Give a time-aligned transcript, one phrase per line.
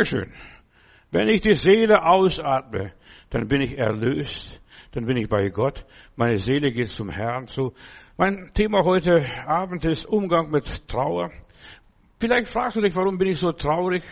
[0.00, 0.32] Dankeschön.
[1.10, 2.94] Wenn ich die Seele ausatme,
[3.28, 5.84] dann bin ich erlöst, dann bin ich bei Gott.
[6.16, 7.74] Meine Seele geht zum Herrn zu.
[8.16, 11.30] Mein Thema heute Abend ist Umgang mit Trauer.
[12.18, 14.02] Vielleicht fragst du dich, warum bin ich so traurig?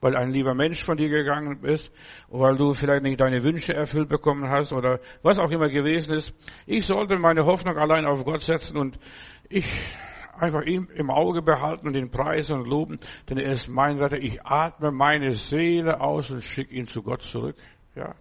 [0.00, 1.90] Weil ein lieber Mensch von dir gegangen ist,
[2.28, 6.32] weil du vielleicht nicht deine Wünsche erfüllt bekommen hast oder was auch immer gewesen ist.
[6.66, 8.96] Ich sollte meine Hoffnung allein auf Gott setzen und
[9.48, 9.66] ich
[10.42, 12.98] einfach ihn im Auge behalten und ihn preisen und loben,
[13.30, 14.18] denn er ist mein Retter.
[14.18, 17.56] Ich atme meine Seele aus und schicke ihn zu Gott zurück.
[17.94, 18.16] Ja.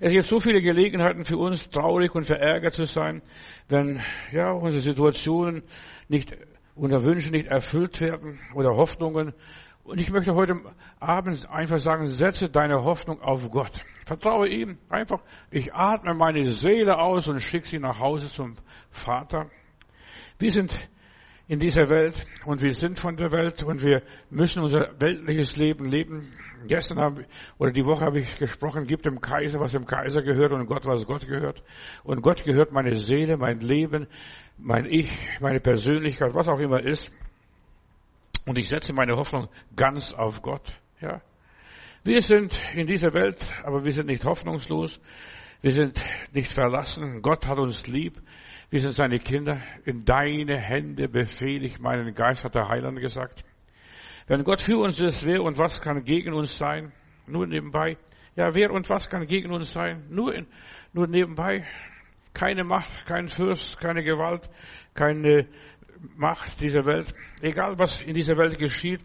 [0.00, 3.22] Es gibt so viele Gelegenheiten für uns, traurig und verärgert zu sein,
[3.68, 5.62] wenn ja unsere Situationen
[6.08, 6.36] nicht,
[6.74, 9.32] unsere Wünsche nicht erfüllt werden oder Hoffnungen.
[9.82, 10.60] Und ich möchte heute
[11.00, 13.72] Abend einfach sagen, setze deine Hoffnung auf Gott.
[14.04, 14.76] Vertraue ihm.
[14.90, 15.20] Einfach,
[15.50, 18.56] ich atme meine Seele aus und schicke sie nach Hause zum
[18.90, 19.50] Vater.
[20.38, 20.72] Wir sind
[21.46, 22.14] in dieser Welt
[22.46, 26.32] und wir sind von der Welt und wir müssen unser weltliches Leben leben.
[26.66, 27.26] Gestern habe,
[27.58, 30.86] oder die Woche habe ich gesprochen, gibt dem Kaiser, was dem Kaiser gehört und Gott,
[30.86, 31.62] was Gott gehört.
[32.02, 34.06] Und Gott gehört meine Seele, mein Leben,
[34.56, 37.12] mein Ich, meine Persönlichkeit, was auch immer ist.
[38.46, 41.20] Und ich setze meine Hoffnung ganz auf Gott, ja.
[42.06, 45.00] Wir sind in dieser Welt, aber wir sind nicht hoffnungslos.
[45.64, 47.22] Wir sind nicht verlassen.
[47.22, 48.20] Gott hat uns lieb.
[48.68, 49.62] Wir sind seine Kinder.
[49.86, 53.42] In deine Hände befehle ich meinen Geist, hat der Heiland gesagt.
[54.26, 56.92] Wenn Gott für uns ist, wer und was kann gegen uns sein?
[57.26, 57.96] Nur nebenbei.
[58.36, 60.04] Ja, wer und was kann gegen uns sein?
[60.10, 60.46] Nur, in,
[60.92, 61.64] nur nebenbei.
[62.34, 64.50] Keine Macht, kein Fürst, keine Gewalt,
[64.92, 65.48] keine
[66.14, 67.14] Macht dieser Welt.
[67.40, 69.00] Egal was in dieser Welt geschieht,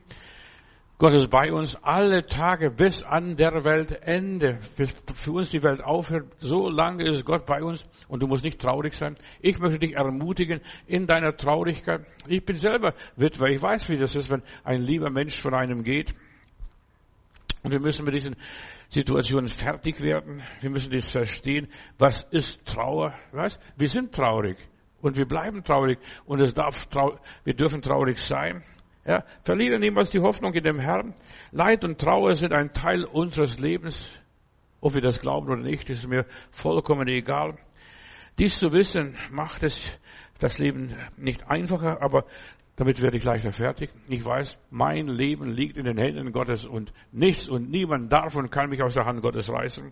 [1.00, 4.59] Gott ist bei uns alle Tage bis an der Weltende.
[4.75, 8.44] Bis für uns die Welt aufhört, so lange ist Gott bei uns und du musst
[8.44, 9.16] nicht traurig sein.
[9.39, 12.05] Ich möchte dich ermutigen in deiner Traurigkeit.
[12.27, 13.47] Ich bin selber Witwer.
[13.47, 16.14] Ich weiß, wie das ist, wenn ein lieber Mensch von einem geht.
[17.64, 18.36] Und wir müssen mit diesen
[18.89, 20.44] Situationen fertig werden.
[20.59, 21.70] Wir müssen das verstehen.
[21.97, 23.14] Was ist Trauer?
[23.31, 23.58] Was?
[23.77, 24.58] Wir sind traurig.
[25.00, 25.98] Und wir bleiben traurig.
[26.26, 26.89] Und es darf,
[27.45, 28.65] wir dürfen traurig sein.
[29.05, 31.14] Ja, verliere niemals die Hoffnung in dem Herrn.
[31.52, 34.11] Leid und Trauer sind ein Teil unseres Lebens.
[34.82, 37.58] Ob wir das glauben oder nicht, ist mir vollkommen egal.
[38.38, 39.92] Dies zu wissen, macht es
[40.39, 42.26] das Leben nicht einfacher, aber
[42.77, 43.89] damit werde ich leichter fertig.
[44.08, 48.49] Ich weiß, mein Leben liegt in den Händen Gottes und nichts und niemand darf und
[48.49, 49.92] kann mich aus der Hand Gottes reißen.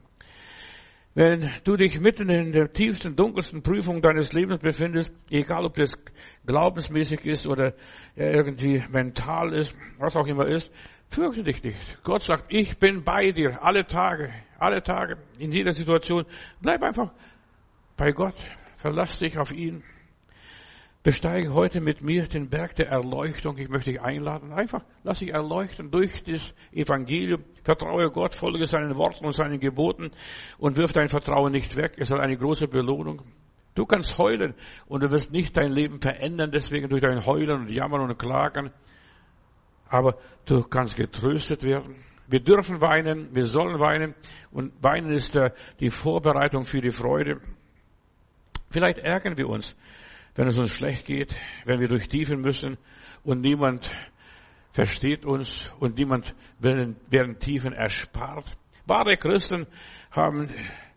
[1.18, 5.98] Wenn du dich mitten in der tiefsten, dunkelsten Prüfung deines Lebens befindest, egal ob das
[6.46, 7.74] glaubensmäßig ist oder
[8.16, 10.72] irgendwie mental ist, was auch immer ist,
[11.10, 12.04] fürchte dich nicht.
[12.04, 16.24] Gott sagt, ich bin bei dir alle Tage, alle Tage, in jeder Situation.
[16.62, 17.12] Bleib einfach
[17.98, 18.36] bei Gott,
[18.76, 19.82] verlass dich auf ihn.
[21.08, 23.58] Besteige heute mit mir den Berg der Erleuchtung.
[23.58, 24.52] Ich möchte dich einladen.
[24.52, 27.46] Einfach lass dich erleuchten durch das Evangelium.
[27.64, 30.12] Vertraue Gott, folge seinen Worten und seinen Geboten
[30.58, 31.94] und wirf dein Vertrauen nicht weg.
[31.96, 33.22] Es hat eine große Belohnung.
[33.74, 34.54] Du kannst heulen
[34.88, 38.72] und du wirst nicht dein Leben verändern, deswegen durch dein Heulen und Jammern und Klagen.
[39.88, 41.96] Aber du kannst getröstet werden.
[42.28, 44.14] Wir dürfen weinen, wir sollen weinen
[44.52, 45.40] und weinen ist
[45.80, 47.40] die Vorbereitung für die Freude.
[48.70, 49.78] Vielleicht ärgern wir uns
[50.38, 52.78] wenn es uns schlecht geht, wenn wir durch Tiefen müssen
[53.24, 53.90] und niemand
[54.72, 58.56] versteht uns und niemand werden Tiefen erspart.
[58.86, 59.66] Wahre Christen
[60.12, 60.50] haben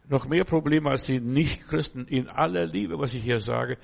[0.08, 3.78] noch mehr Probleme als die Nicht-Christen in aller Liebe, was ich hier sage.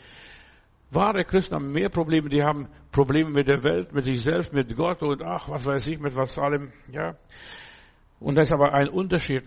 [0.91, 4.77] Wahre Christen haben mehr Probleme, die haben Probleme mit der Welt, mit sich selbst, mit
[4.77, 7.17] Gott und ach, was weiß ich, mit was allem, ja.
[8.21, 9.43] Und das ist aber ein Unterschied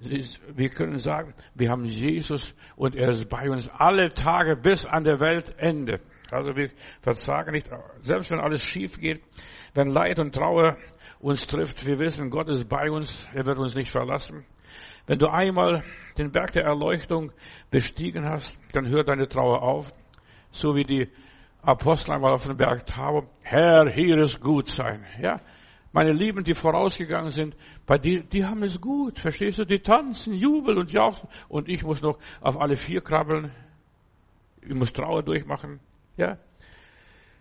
[0.00, 5.04] wir können sagen, wir haben Jesus und er ist bei uns alle Tage bis an
[5.04, 6.00] der Weltende.
[6.30, 6.70] Also wir
[7.00, 7.68] versagen nicht,
[8.02, 9.22] selbst wenn alles schief geht,
[9.74, 10.76] wenn Leid und Trauer
[11.20, 14.44] uns trifft, wir wissen, Gott ist bei uns, er wird uns nicht verlassen.
[15.06, 15.82] Wenn du einmal
[16.18, 17.32] den Berg der Erleuchtung
[17.70, 19.92] bestiegen hast, dann hört deine Trauer auf,
[20.50, 21.08] so wie die
[21.62, 23.26] Apostel einmal auf dem Berg Tabor.
[23.42, 25.04] Herr, hier ist gut sein.
[25.20, 25.40] Ja,
[25.92, 27.56] meine Lieben, die vorausgegangen sind,
[27.88, 29.64] bei die, die haben es gut, verstehst du?
[29.64, 31.26] Die tanzen, jubeln und jauchzen.
[31.48, 33.50] Und ich muss noch auf alle vier krabbeln.
[34.60, 35.80] Ich muss Trauer durchmachen.
[36.18, 36.36] Ja.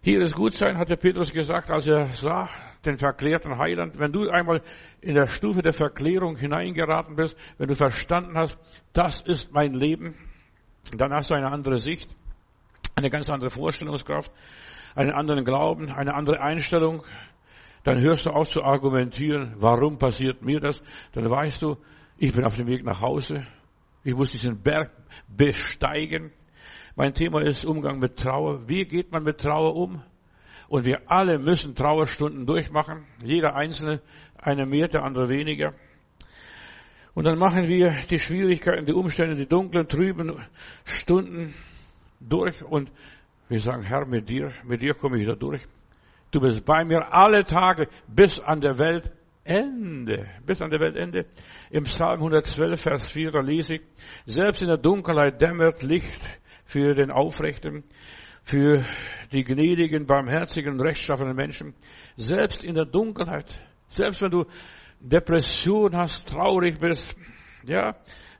[0.01, 2.47] Hier ist gut sein, hat der Petrus gesagt, als er sah,
[2.85, 3.99] den verklärten Heiland.
[3.99, 4.61] Wenn du einmal
[5.01, 8.57] in der Stufe der Verklärung hineingeraten bist, wenn du verstanden hast,
[8.93, 10.15] das ist mein Leben,
[10.95, 12.09] dann hast du eine andere Sicht,
[12.95, 14.31] eine ganz andere Vorstellungskraft,
[14.95, 17.03] einen anderen Glauben, eine andere Einstellung
[17.83, 20.81] dann hörst du auf zu argumentieren, warum passiert mir das?
[21.13, 21.77] Dann weißt du,
[22.17, 23.45] ich bin auf dem Weg nach Hause.
[24.03, 24.91] Ich muss diesen Berg
[25.27, 26.31] besteigen.
[26.95, 28.67] Mein Thema ist Umgang mit Trauer.
[28.67, 30.01] Wie geht man mit Trauer um?
[30.67, 33.05] Und wir alle müssen Trauerstunden durchmachen.
[33.23, 34.01] Jeder Einzelne,
[34.37, 35.73] eine mehr, der andere weniger.
[37.13, 40.39] Und dann machen wir die Schwierigkeiten, die Umstände, die dunklen, trüben
[40.85, 41.53] Stunden
[42.19, 42.91] durch und
[43.49, 45.61] wir sagen, Herr, mit dir, mit dir komme ich da durch.
[46.31, 51.25] Du bist bei mir alle Tage bis an der Weltende, bis an der Weltende.
[51.69, 53.81] Im Psalm 112, Vers 4, da lese ich,
[54.25, 56.21] selbst in der Dunkelheit dämmert Licht
[56.65, 57.85] für den Aufrechten,
[58.43, 58.83] für
[59.31, 61.75] die gnädigen, barmherzigen, rechtschaffenen Menschen.
[62.17, 64.45] Selbst in der Dunkelheit, selbst wenn du
[64.99, 67.15] Depression hast, traurig bist,
[67.63, 67.95] ja,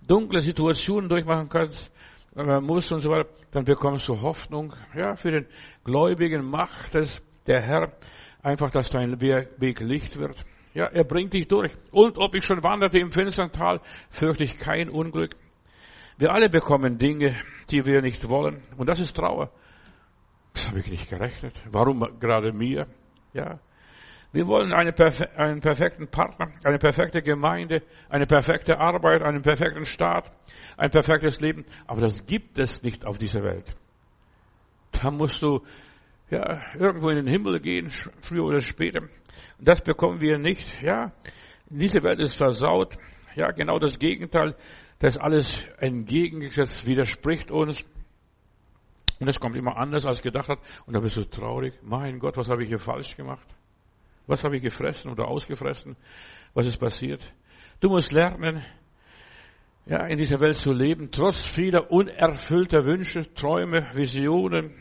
[0.05, 1.89] dunkle Situationen durchmachen kannst,
[2.35, 5.45] äh, musst und so weiter, dann bekommst du Hoffnung, ja, für den
[5.85, 7.93] Gläubigen macht es der Herr
[8.41, 10.37] einfach, dass dein Weg Licht wird.
[10.73, 11.71] Ja, er bringt dich durch.
[11.91, 15.35] Und ob ich schon wanderte im finstern Tal, fürchte ich kein Unglück.
[16.17, 17.35] Wir alle bekommen Dinge,
[17.69, 18.61] die wir nicht wollen.
[18.77, 19.51] Und das ist Trauer.
[20.53, 21.55] Das habe ich nicht gerechnet.
[21.69, 22.87] Warum gerade mir?
[23.33, 23.59] Ja.
[24.31, 24.93] Wir wollen eine,
[25.35, 30.31] einen perfekten Partner, eine perfekte Gemeinde, eine perfekte Arbeit, einen perfekten Staat,
[30.75, 31.65] ein perfektes Leben.
[31.85, 33.65] Aber das gibt es nicht auf dieser Welt.
[34.91, 35.61] Da musst du
[36.29, 37.89] ja, irgendwo in den Himmel gehen,
[38.21, 39.01] früher oder später.
[39.01, 40.81] Und das bekommen wir nicht.
[40.81, 41.11] Ja,
[41.69, 42.97] diese Welt ist versaut.
[43.35, 44.55] Ja, genau das Gegenteil.
[44.99, 47.83] Das alles entgegengesetzt widerspricht uns.
[49.19, 50.59] Und es kommt immer anders als gedacht hat.
[50.85, 51.73] Und da bist du traurig.
[51.81, 53.47] Mein Gott, was habe ich hier falsch gemacht?
[54.27, 55.95] Was habe ich gefressen oder ausgefressen?
[56.53, 57.33] Was ist passiert?
[57.79, 58.63] Du musst lernen,
[59.85, 64.73] ja, in dieser Welt zu leben, trotz vieler unerfüllter Wünsche, Träume, Visionen.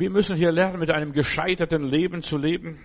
[0.00, 2.78] Wir müssen hier lernen, mit einem gescheiterten Leben zu leben,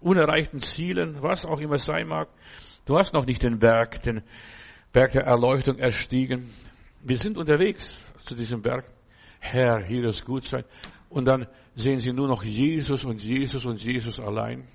[0.00, 2.28] unerreichten Zielen, was auch immer sein mag.
[2.84, 4.22] Du hast noch nicht den Berg, den
[4.92, 6.50] Berg der Erleuchtung erstiegen.
[7.00, 8.84] Wir sind unterwegs zu diesem Berg.
[9.40, 10.64] Herr, hier ist gut sein.
[11.08, 14.68] Und dann sehen sie nur noch Jesus und Jesus und Jesus allein.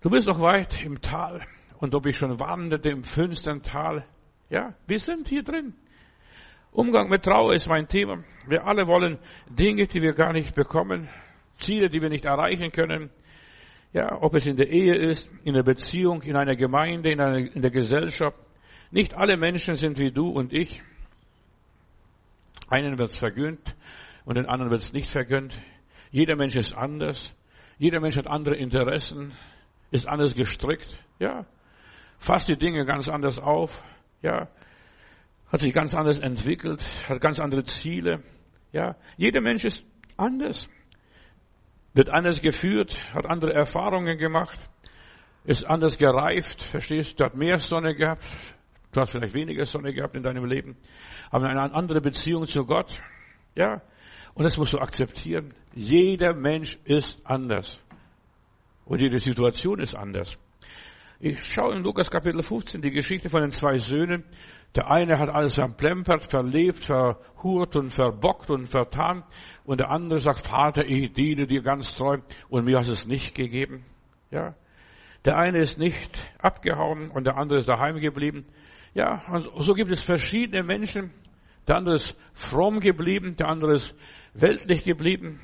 [0.00, 1.46] Du bist noch weit im Tal
[1.78, 4.06] und ob ich schon wanderte im finstern Tal.
[4.48, 5.74] Ja, wir sind hier drin.
[6.72, 8.22] Umgang mit Trauer ist mein Thema.
[8.46, 9.18] Wir alle wollen
[9.48, 11.08] Dinge, die wir gar nicht bekommen,
[11.54, 13.10] Ziele, die wir nicht erreichen können.
[13.92, 17.38] Ja, ob es in der Ehe ist, in der Beziehung, in einer Gemeinde, in, einer,
[17.38, 18.36] in der Gesellschaft.
[18.92, 20.82] Nicht alle Menschen sind wie du und ich.
[22.68, 23.74] Einen wird es vergönnt
[24.24, 25.60] und den anderen wird es nicht vergönnt.
[26.12, 27.34] Jeder Mensch ist anders.
[27.78, 29.32] Jeder Mensch hat andere Interessen
[29.90, 31.44] ist anders gestrickt, ja,
[32.18, 33.84] fasst die Dinge ganz anders auf,
[34.22, 34.48] ja,
[35.50, 38.22] hat sich ganz anders entwickelt, hat ganz andere Ziele,
[38.72, 38.96] ja.
[39.16, 39.84] Jeder Mensch ist
[40.16, 40.68] anders,
[41.92, 44.58] wird anders geführt, hat andere Erfahrungen gemacht,
[45.44, 48.24] ist anders gereift, verstehst du, hat mehr Sonne gehabt,
[48.92, 50.76] du hast vielleicht weniger Sonne gehabt in deinem Leben,
[51.30, 53.00] aber eine andere Beziehung zu Gott,
[53.54, 53.82] ja.
[54.34, 55.54] Und das musst du akzeptieren.
[55.74, 57.80] Jeder Mensch ist anders.
[58.84, 60.38] Und jede Situation ist anders.
[61.22, 64.24] Ich schaue in Lukas Kapitel 15 die Geschichte von den zwei Söhnen.
[64.74, 69.22] Der eine hat alles verplempert, verlebt, verhurt und verbockt und vertan.
[69.64, 73.34] Und der andere sagt, Vater, ich diene dir ganz treu und mir hast es nicht
[73.34, 73.84] gegeben.
[74.30, 74.54] Ja.
[75.26, 78.46] Der eine ist nicht abgehauen und der andere ist daheim geblieben.
[78.94, 81.10] Ja, und so gibt es verschiedene Menschen.
[81.68, 83.94] Der andere ist fromm geblieben, der andere ist
[84.32, 85.38] weltlich geblieben.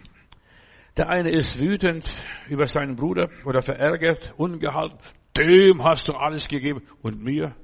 [0.96, 2.10] Der eine ist wütend
[2.48, 4.98] über seinen Bruder oder verärgert, ungehalten.
[5.36, 7.54] Dem hast du alles gegeben und mir.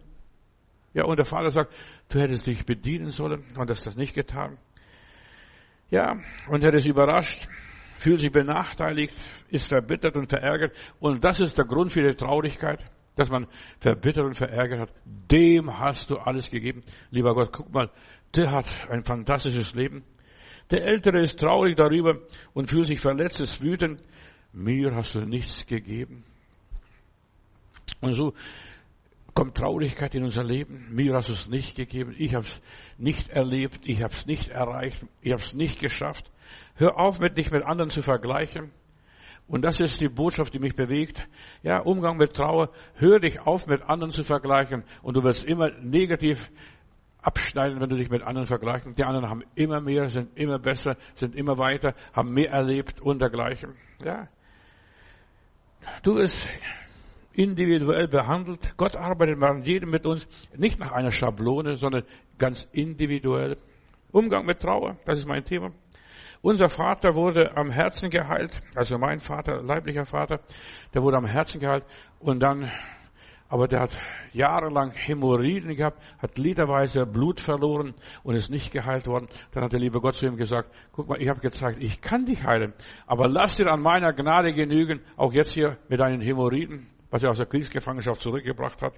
[0.93, 1.73] Ja, und der Vater sagt,
[2.11, 4.59] du hättest dich bedienen sollen und hast das nicht getan.
[5.91, 6.17] Ja,
[6.49, 7.49] und er ist überrascht,
[7.97, 9.15] fühlt sich benachteiligt,
[9.49, 10.77] ist verbittert und verärgert.
[11.01, 12.85] Und das ist der Grund für die Traurigkeit,
[13.17, 13.47] dass man
[13.81, 14.91] verbittert und verärgert hat.
[15.05, 16.83] Dem hast du alles gegeben.
[17.11, 17.91] Lieber Gott, guck mal,
[18.35, 20.05] der hat ein fantastisches Leben.
[20.73, 22.19] Der Ältere ist traurig darüber
[22.55, 24.03] und fühlt sich verletzt, ist wütend.
[24.55, 26.25] Mir hast du nichts gegeben.
[28.01, 28.33] Und so
[29.35, 30.87] kommt Traurigkeit in unser Leben.
[30.91, 32.15] Mir hast du es nicht gegeben.
[32.19, 32.63] Ich habe es
[32.97, 33.81] nicht erlebt.
[33.85, 35.05] Ich habe es nicht erreicht.
[35.21, 36.31] Ich habe es nicht geschafft.
[36.75, 38.71] Hör auf, mit dich mit anderen zu vergleichen.
[39.49, 41.29] Und das ist die Botschaft, die mich bewegt.
[41.63, 42.71] Ja, Umgang mit Trauer.
[42.95, 44.85] Hör dich auf, mit anderen zu vergleichen.
[45.03, 46.51] Und du wirst immer negativ
[47.23, 48.87] abschneiden, wenn du dich mit anderen vergleichst.
[48.99, 53.21] Die anderen haben immer mehr, sind immer besser, sind immer weiter, haben mehr erlebt und
[53.21, 53.75] dergleichen.
[54.05, 54.29] Ja.
[56.03, 56.49] Du bist
[57.33, 58.77] individuell behandelt.
[58.77, 62.05] Gott arbeitet mit jedem mit uns, nicht nach einer Schablone, sondern
[62.39, 63.57] ganz individuell.
[64.11, 65.73] Umgang mit Trauer, das ist mein Thema.
[66.43, 70.41] Unser Vater wurde am Herzen geheilt, also mein Vater, leiblicher Vater,
[70.93, 71.85] der wurde am Herzen geheilt
[72.19, 72.71] und dann
[73.53, 73.99] aber der hat
[74.33, 77.93] jahrelang Hämorrhoiden gehabt, hat literweise Blut verloren
[78.23, 79.29] und ist nicht geheilt worden.
[79.53, 82.25] Dann hat der liebe Gott zu ihm gesagt, guck mal, ich habe gezeigt, ich kann
[82.25, 82.73] dich heilen,
[83.07, 87.29] aber lass dir an meiner Gnade genügen, auch jetzt hier mit deinen Hämorrhoiden, was er
[87.29, 88.95] aus der Kriegsgefangenschaft zurückgebracht hat.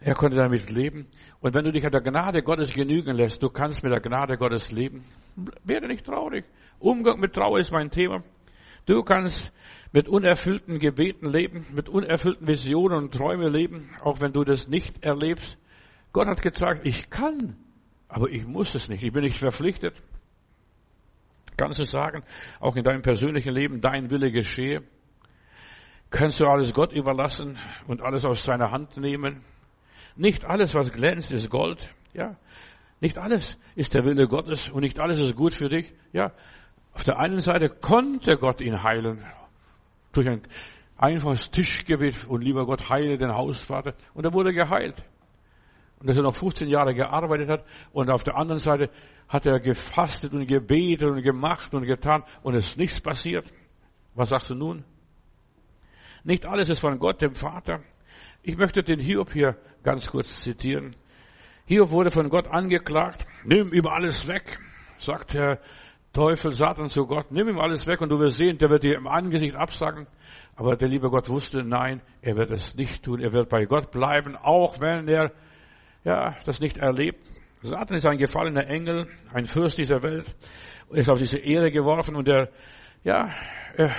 [0.00, 1.06] Er konnte damit leben.
[1.38, 4.36] Und wenn du dich an der Gnade Gottes genügen lässt, du kannst mit der Gnade
[4.36, 5.04] Gottes leben,
[5.62, 6.44] werde nicht traurig.
[6.80, 8.24] Umgang mit Trauer ist mein Thema.
[8.84, 9.52] Du kannst
[9.92, 15.04] mit unerfüllten Gebeten leben, mit unerfüllten Visionen und Träumen leben, auch wenn du das nicht
[15.04, 15.58] erlebst.
[16.12, 17.56] Gott hat gesagt, ich kann,
[18.08, 19.02] aber ich muss es nicht.
[19.02, 19.94] Ich bin nicht verpflichtet.
[21.56, 22.22] Kannst du sagen,
[22.60, 24.82] auch in deinem persönlichen Leben, dein Wille geschehe?
[26.10, 29.42] Kannst du alles Gott überlassen und alles aus seiner Hand nehmen?
[30.14, 31.90] Nicht alles, was glänzt, ist Gold.
[32.14, 32.36] Ja.
[33.00, 35.92] Nicht alles ist der Wille Gottes und nicht alles ist gut für dich.
[36.12, 36.32] Ja.
[36.92, 39.24] Auf der einen Seite konnte Gott ihn heilen.
[40.16, 40.42] Durch ein
[40.96, 43.94] einfaches Tischgebet und lieber Gott heile den Hausvater.
[44.14, 45.04] Und er wurde geheilt.
[46.00, 47.64] Und dass er noch 15 Jahre gearbeitet hat.
[47.92, 48.90] Und auf der anderen Seite
[49.28, 53.52] hat er gefastet und gebetet und gemacht und getan und es ist nichts passiert.
[54.14, 54.84] Was sagst du nun?
[56.24, 57.80] Nicht alles ist von Gott, dem Vater.
[58.42, 60.96] Ich möchte den Hiob hier ganz kurz zitieren.
[61.66, 63.26] Hiob wurde von Gott angeklagt.
[63.44, 64.58] Nimm ihm alles weg,
[64.98, 65.60] sagt der
[66.16, 67.30] Teufel, Satan zu Gott.
[67.30, 70.06] Nimm ihm alles weg und du wirst sehen, der wird dir im Angesicht absagen.
[70.54, 73.20] Aber der liebe Gott wusste, nein, er wird es nicht tun.
[73.20, 75.32] Er wird bei Gott bleiben, auch wenn er,
[76.04, 77.20] ja, das nicht erlebt.
[77.60, 80.34] Satan ist ein gefallener Engel, ein Fürst dieser Welt,
[80.88, 82.48] ist auf diese Erde geworfen und er,
[83.04, 83.28] ja,
[83.76, 83.90] er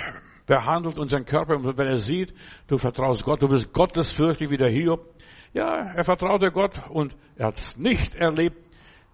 [0.44, 2.34] behandelt unseren Körper und wenn er sieht,
[2.66, 5.14] du vertraust Gott, du bist gottesfürchtig wie der Hiob.
[5.52, 8.67] Ja, er vertraute Gott und er hat es nicht erlebt,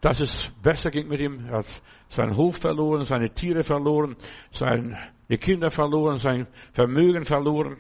[0.05, 1.47] dass es besser ging mit ihm.
[1.47, 4.17] Er hat seinen Hof verloren, seine Tiere verloren,
[4.51, 4.99] seine
[5.41, 7.79] Kinder verloren, sein Vermögen verloren.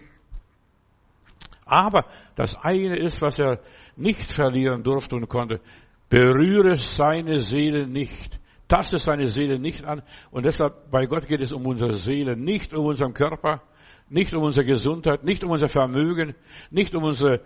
[1.66, 3.60] Aber das eine ist, was er
[3.96, 5.60] nicht verlieren durfte und konnte.
[6.08, 8.40] Berühre seine Seele nicht.
[8.68, 10.00] Taste seine Seele nicht an.
[10.30, 13.60] Und deshalb, bei Gott geht es um unsere Seele, nicht um unseren Körper,
[14.08, 16.34] nicht um unsere Gesundheit, nicht um unser Vermögen,
[16.70, 17.42] nicht um unsere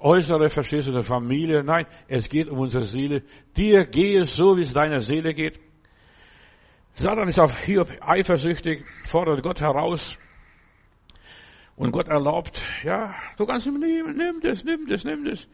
[0.00, 1.62] Äußere, verstehst du, unsere Familie.
[1.62, 3.22] Nein, es geht um unsere Seele.
[3.56, 5.60] Dir gehe es so, wie es deiner Seele geht.
[6.94, 10.16] Satan ist auf Hiob eifersüchtig, fordert Gott heraus.
[11.76, 15.48] Und Gott erlaubt, ja, du kannst ihm nehmen, nimm das, nimm das, nimm das.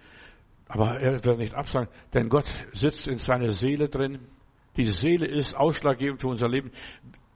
[0.68, 4.20] Aber er wird nicht absagen, denn Gott sitzt in seiner Seele drin.
[4.76, 6.70] Die Seele ist ausschlaggebend für unser Leben.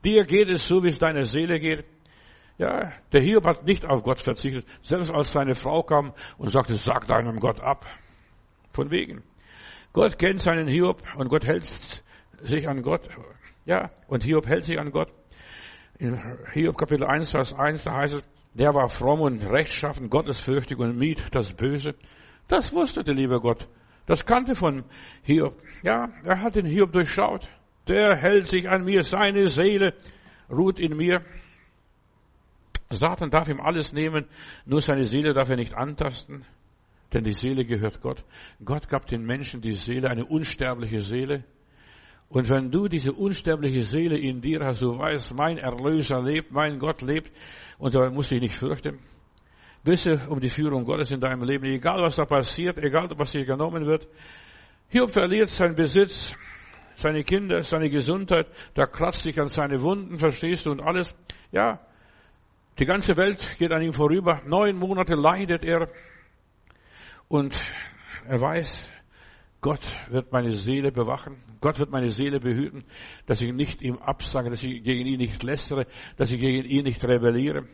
[0.04, 1.86] Dir geht es so, wie es deiner Seele geht.
[2.56, 6.74] Ja, der Hiob hat nicht auf Gott verzichtet, selbst als seine Frau kam und sagte,
[6.74, 7.84] sag deinem Gott ab.
[8.72, 9.22] Von wegen.
[9.92, 11.68] Gott kennt seinen Hiob und Gott hält
[12.42, 13.08] sich an Gott.
[13.64, 15.12] Ja, und Hiob hält sich an Gott.
[15.98, 16.20] In
[16.52, 20.96] Hiob Kapitel 1, Vers 1, da heißt es, der war fromm und rechtschaffen, gottesfürchtig und
[20.96, 21.94] mied das Böse.
[22.46, 23.68] Das wusste der liebe Gott.
[24.06, 24.84] Das kannte von
[25.22, 25.60] Hiob.
[25.82, 27.48] Ja, er hat den Hiob durchschaut.
[27.88, 29.94] Der hält sich an mir, seine Seele
[30.50, 31.24] ruht in mir.
[32.90, 34.26] Satan darf ihm alles nehmen,
[34.66, 36.44] nur seine Seele darf er nicht antasten,
[37.12, 38.24] denn die Seele gehört Gott.
[38.64, 41.44] Gott gab den Menschen die Seele, eine unsterbliche Seele.
[42.28, 46.78] Und wenn du diese unsterbliche Seele in dir hast, du weißt, mein Erlöser lebt, mein
[46.78, 47.30] Gott lebt,
[47.78, 48.98] und da musst du dich nicht fürchten.
[49.84, 53.44] Wisse um die Führung Gottes in deinem Leben, egal was da passiert, egal was dir
[53.44, 54.08] genommen wird.
[54.88, 56.34] Hiob verliert seinen Besitz,
[56.94, 61.14] seine Kinder, seine Gesundheit, da kratzt sich an seine Wunden, verstehst du, und alles.
[61.52, 61.80] Ja,
[62.78, 64.42] die ganze Welt geht an ihm vorüber.
[64.46, 65.88] Neun Monate leidet er.
[67.28, 67.54] Und
[68.26, 68.90] er weiß,
[69.60, 71.36] Gott wird meine Seele bewachen.
[71.60, 72.84] Gott wird meine Seele behüten,
[73.26, 76.84] dass ich nicht ihm absage, dass ich gegen ihn nicht lästere, dass ich gegen ihn
[76.84, 77.66] nicht rebelliere.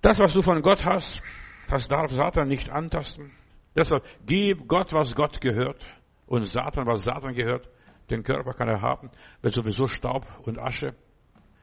[0.00, 1.22] Das, was du von Gott hast,
[1.68, 3.30] das darf Satan nicht antasten.
[3.76, 5.86] Deshalb gib Gott, was Gott gehört
[6.26, 7.68] und Satan, was Satan gehört.
[8.10, 10.94] Den Körper kann er haben, wird sowieso Staub und Asche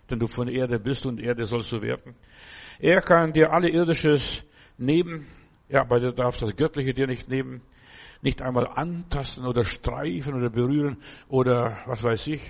[0.10, 2.16] denn du von Erde bist und Erde sollst du werden.
[2.80, 4.44] Er kann dir alle irdisches
[4.78, 5.28] nehmen,
[5.68, 7.62] ja, aber er darf das Göttliche dir nicht nehmen,
[8.22, 10.98] nicht einmal antasten oder streifen oder berühren
[11.28, 12.42] oder was weiß ich,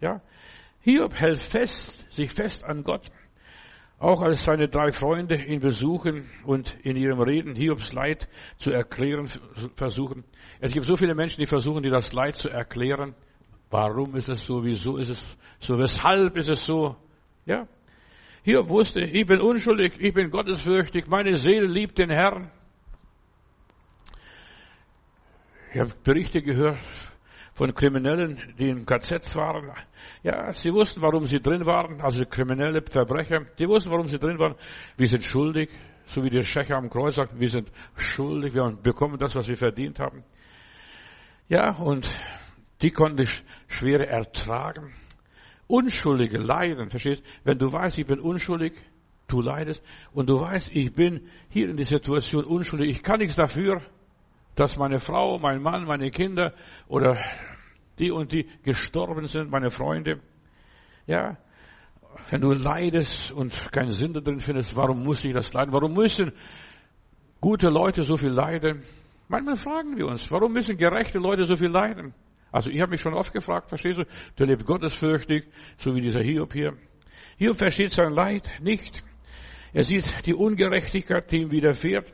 [0.00, 0.20] ja.
[0.80, 3.10] Hiob hält fest, sich fest an Gott.
[3.98, 9.28] Auch als seine drei Freunde ihn besuchen und in ihrem Reden Hiobs Leid zu erklären
[9.74, 10.22] versuchen.
[10.60, 13.16] Es gibt so viele Menschen, die versuchen, dir das Leid zu erklären.
[13.70, 14.64] Warum ist es so?
[14.64, 15.78] Wieso ist es so?
[15.78, 16.96] Weshalb ist es so?
[17.44, 17.66] Ja.
[18.42, 22.50] Hier wusste, ich bin unschuldig, ich bin gottesfürchtig, meine Seele liebt den Herrn.
[25.72, 26.78] Ich habe Berichte gehört
[27.52, 29.72] von Kriminellen, die im KZ waren.
[30.22, 33.46] Ja, sie wussten, warum sie drin waren, also kriminelle Verbrecher.
[33.58, 34.54] Die wussten, warum sie drin waren.
[34.96, 35.68] Wir sind schuldig.
[36.06, 39.56] so wie der Schächer am Kreuz sagt, wir sind schuldig, wir bekommen das, was wir
[39.56, 40.24] verdient haben.
[41.48, 42.10] Ja, und
[42.82, 43.28] die konnten die
[43.66, 44.94] Schwere ertragen.
[45.66, 47.22] Unschuldige leiden, verstehst?
[47.44, 48.72] Wenn du weißt, ich bin unschuldig,
[49.26, 49.82] du leidest,
[50.12, 53.82] und du weißt, ich bin hier in der Situation unschuldig, ich kann nichts dafür,
[54.54, 56.54] dass meine Frau, mein Mann, meine Kinder
[56.88, 57.18] oder
[57.98, 60.20] die und die gestorben sind, meine Freunde.
[61.06, 61.36] Ja,
[62.30, 65.72] wenn du leidest und keinen Sinn drin findest, warum muss ich das leiden?
[65.72, 66.32] Warum müssen
[67.40, 68.82] gute Leute so viel leiden?
[69.28, 72.14] Manchmal fragen wir uns, warum müssen gerechte Leute so viel leiden?
[72.50, 74.04] Also ich habe mich schon oft gefragt, verstehst du?
[74.38, 75.46] Der lebt gottesfürchtig,
[75.78, 76.76] so wie dieser Hiob hier.
[77.36, 79.02] Hiob versteht sein Leid nicht.
[79.72, 82.12] Er sieht die Ungerechtigkeit, die ihm widerfährt,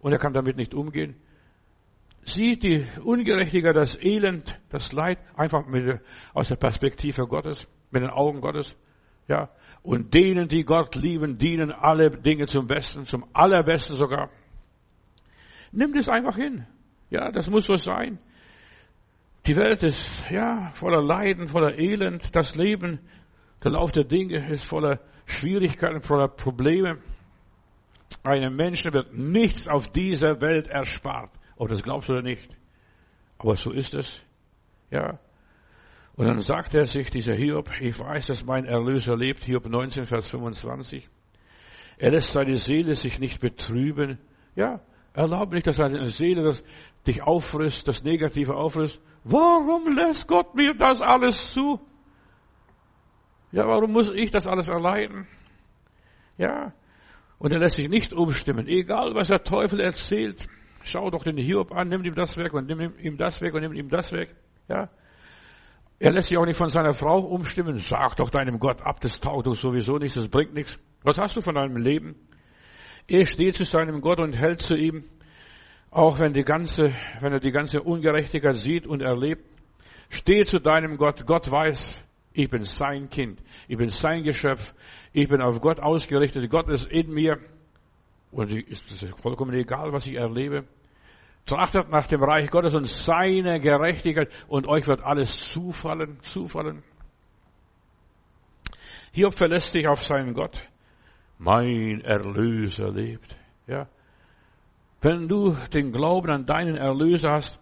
[0.00, 1.16] und er kann damit nicht umgehen.
[2.24, 6.00] Sieht die Ungerechtigkeit, das Elend, das Leid einfach mit,
[6.32, 8.74] aus der Perspektive Gottes, mit den Augen Gottes.
[9.28, 9.50] Ja.
[9.82, 14.30] Und denen, die Gott lieben, dienen alle Dinge zum Besten, zum Allerbesten sogar.
[15.72, 16.66] Nimm das einfach hin.
[17.10, 18.18] Ja, das muss so sein.
[19.46, 22.34] Die Welt ist, ja, voller Leiden, voller Elend.
[22.34, 23.00] Das Leben,
[23.62, 26.98] der Lauf der Dinge ist voller Schwierigkeiten, voller Probleme.
[28.22, 31.30] Einem Menschen wird nichts auf dieser Welt erspart.
[31.56, 32.48] Ob das glaubst du oder nicht.
[33.36, 34.22] Aber so ist es.
[34.90, 35.18] Ja.
[36.16, 40.06] Und dann sagt er sich, dieser Hiob, ich weiß, dass mein Erlöser lebt, Hiob 19,
[40.06, 41.06] Vers 25.
[41.98, 44.18] Er lässt seine Seele sich nicht betrüben.
[44.56, 44.80] Ja,
[45.14, 46.62] erlaub nicht, dass deine Seele das
[47.06, 49.00] dich auffrisst, das Negative auffrisst.
[49.24, 51.80] Warum lässt Gott mir das alles zu?
[53.52, 55.26] Ja, warum muss ich das alles erleiden?
[56.36, 56.74] Ja,
[57.38, 60.46] und er lässt sich nicht umstimmen, egal was der Teufel erzählt.
[60.82, 63.62] Schau doch den Hiob an, nimm ihm das weg und nimm ihm das weg und
[63.62, 64.34] nimm ihm das weg.
[64.68, 64.90] Ja,
[65.98, 67.78] er lässt sich auch nicht von seiner Frau umstimmen.
[67.78, 70.78] Sag doch deinem Gott ab, das taugt doch sowieso nichts, das bringt nichts.
[71.02, 72.16] Was hast du von deinem Leben?
[73.06, 75.04] Er steht zu seinem Gott und hält zu ihm,
[75.90, 79.44] auch wenn die ganze, wenn er die ganze Ungerechtigkeit sieht und erlebt.
[80.08, 81.26] Steh zu deinem Gott.
[81.26, 83.40] Gott weiß, ich bin sein Kind.
[83.68, 84.74] Ich bin sein Geschöpf.
[85.12, 86.48] Ich bin auf Gott ausgerichtet.
[86.50, 87.38] Gott ist in mir.
[88.30, 90.64] Und es ist vollkommen egal, was ich erlebe.
[91.46, 96.82] Trachtet nach dem Reich Gottes und seiner Gerechtigkeit und euch wird alles zufallen, zufallen.
[99.12, 100.60] Hiob verlässt sich auf seinen Gott.
[101.38, 103.36] Mein Erlöser lebt.
[103.66, 103.88] Ja.
[105.00, 107.60] Wenn du den Glauben an deinen Erlöser hast,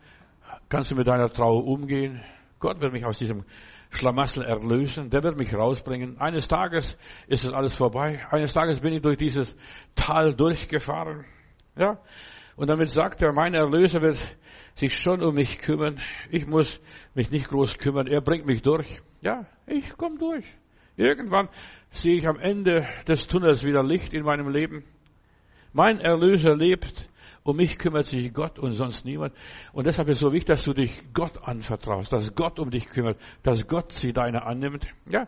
[0.69, 2.23] kannst du mit deiner Trauer umgehen.
[2.59, 3.45] Gott wird mich aus diesem
[3.91, 5.11] Schlamassel erlösen.
[5.11, 6.19] Der wird mich rausbringen.
[6.19, 8.27] Eines Tages ist es alles vorbei.
[8.31, 9.57] Eines Tages bin ich durch dieses
[9.95, 11.25] Tal durchgefahren.
[11.77, 11.99] Ja.
[12.57, 14.19] Und damit sagt er, mein Erlöser wird
[14.75, 16.01] sich schon um mich kümmern.
[16.31, 16.81] Ich muss
[17.15, 18.07] mich nicht groß kümmern.
[18.07, 18.99] Er bringt mich durch.
[19.21, 20.45] Ja, ich komme durch.
[20.97, 21.49] Irgendwann
[21.91, 24.85] sehe ich am Ende des Tunnels wieder Licht in meinem Leben.
[25.73, 27.09] Mein Erlöser lebt.
[27.45, 29.35] Um mich kümmert sich Gott und sonst niemand.
[29.73, 32.87] Und deshalb ist es so wichtig, dass du dich Gott anvertraust, dass Gott um dich
[32.87, 34.87] kümmert, dass Gott sie deine annimmt.
[35.11, 35.27] Ja.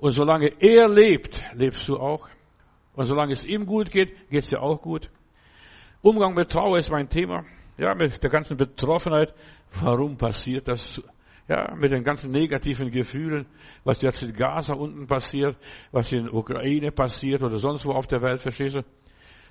[0.00, 2.28] Und solange er lebt, lebst du auch.
[2.94, 5.08] Und solange es ihm gut geht, geht es dir auch gut.
[6.00, 7.44] Umgang mit Trauer ist mein Thema.
[7.78, 9.32] Ja, mit der ganzen Betroffenheit.
[9.80, 11.00] Warum passiert das?
[11.48, 13.46] Ja, mit den ganzen negativen Gefühlen,
[13.84, 15.56] was jetzt in Gaza unten passiert,
[15.90, 18.84] was in Ukraine passiert oder sonst wo auf der Welt, verstehst du?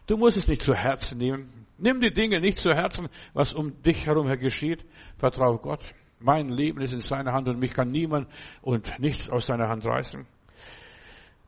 [0.08, 1.66] Du musst es nicht zu Herzen nehmen.
[1.78, 4.86] Nimm die Dinge nicht zu Herzen, was um dich herum geschieht.
[5.18, 5.82] Vertraue Gott.
[6.20, 8.28] Mein Leben ist in seiner Hand und mich kann niemand
[8.62, 10.26] und nichts aus seiner Hand reißen.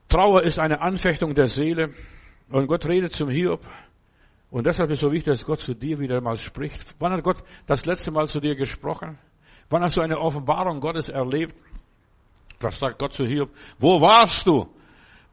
[0.10, 1.94] Trauer ist eine Anfechtung der Seele.
[2.50, 3.62] Und Gott redet zum Hiob.
[4.52, 6.96] Und deshalb ist es so wichtig, dass Gott zu dir wieder mal spricht.
[7.00, 9.18] Wann hat Gott das letzte Mal zu dir gesprochen?
[9.74, 11.56] Wann hast du eine Offenbarung Gottes erlebt?
[12.60, 13.50] Das sagt Gott zu Hiob.
[13.80, 14.68] Wo warst du,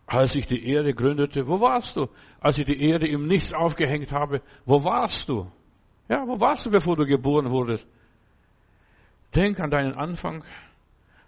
[0.06, 1.46] als ich die Erde gründete?
[1.46, 2.08] Wo warst du,
[2.40, 4.40] als ich die Erde im Nichts aufgehängt habe?
[4.64, 5.46] Wo warst du?
[6.08, 7.86] Ja, wo warst du, bevor du geboren wurdest?
[9.34, 10.42] Denk an deinen Anfang.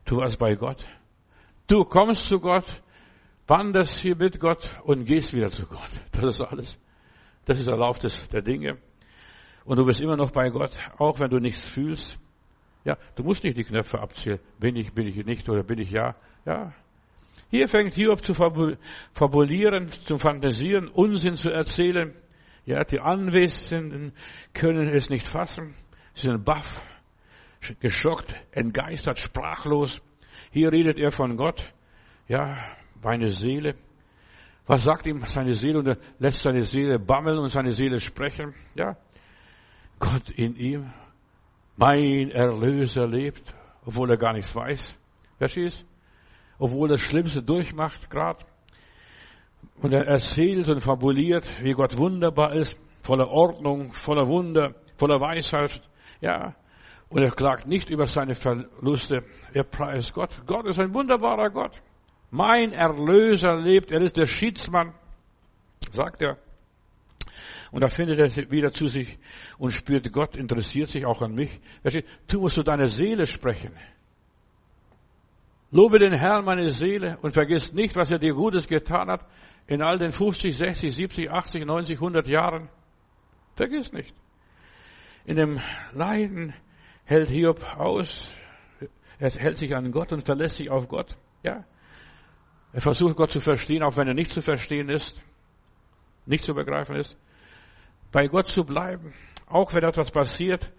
[0.07, 0.83] Du warst bei Gott.
[1.67, 2.65] Du kommst zu Gott,
[3.47, 5.91] wanderst hier mit Gott und gehst wieder zu Gott.
[6.13, 6.79] Das ist alles.
[7.45, 8.79] Das ist der Lauf des, der Dinge.
[9.67, 12.19] Und du bist immer noch bei Gott, auch wenn du nichts fühlst.
[12.85, 14.41] Ja, du musst nicht die Knöpfe abzählen.
[14.59, 16.17] Bin ich, bin ich nicht oder bin ich ja?
[16.45, 16.73] Ja.
[17.51, 22.15] Hier fängt Hiob zu fabulieren, zu fantasieren, Unsinn zu erzählen.
[22.65, 24.13] Ja, die Anwesenden
[24.55, 25.75] können es nicht fassen.
[26.15, 26.83] Sie sind baff,
[27.81, 30.01] geschockt, entgeistert, sprachlos.
[30.51, 31.73] Hier redet er von Gott.
[32.29, 32.57] Ja,
[33.03, 33.75] meine Seele.
[34.67, 35.81] Was sagt ihm seine Seele?
[35.81, 38.55] Und er lässt seine Seele bammeln und seine Seele sprechen.
[38.75, 38.97] Ja.
[39.99, 40.93] Gott in ihm.
[41.77, 43.55] Mein Erlöser lebt,
[43.85, 44.97] obwohl er gar nichts weiß.
[45.39, 45.85] Verstehst?
[46.59, 48.45] Obwohl er das Schlimmste durchmacht, gerade.
[49.81, 55.81] Und er erzählt und fabuliert, wie Gott wunderbar ist, voller Ordnung, voller Wunder, voller Weisheit.
[56.21, 56.55] Ja.
[57.09, 59.25] Und er klagt nicht über seine Verluste.
[59.53, 60.31] Er preist Gott.
[60.47, 61.73] Gott ist ein wunderbarer Gott.
[62.31, 63.91] Mein Erlöser lebt.
[63.91, 64.95] Er ist der Schiedsmann,
[65.91, 66.39] sagt er.
[67.73, 69.19] Und da findet er wieder zu sich
[69.59, 71.59] und spürt, Gott interessiert sich auch an mich.
[72.29, 73.73] Du musst zu deiner Seele sprechen.
[75.71, 79.27] Lobe den Herrn, meine Seele, und vergiss nicht, was er dir Gutes getan hat
[79.67, 82.69] in all den 50, 60, 70, 80, 90, 100 Jahren.
[83.57, 84.15] Vergiss nicht.
[85.25, 85.59] In dem
[85.95, 86.53] Leiden
[87.05, 88.29] hält Hiob aus.
[89.19, 91.17] Er hält sich an Gott und verlässt sich auf Gott.
[91.43, 91.65] Ja.
[92.75, 95.23] Er versucht Gott zu verstehen, auch wenn er nicht zu verstehen ist,
[96.27, 97.17] nicht zu begreifen ist.
[98.13, 99.13] Bei Gott zu bleiben,
[99.47, 100.71] auch wenn etwas passiert,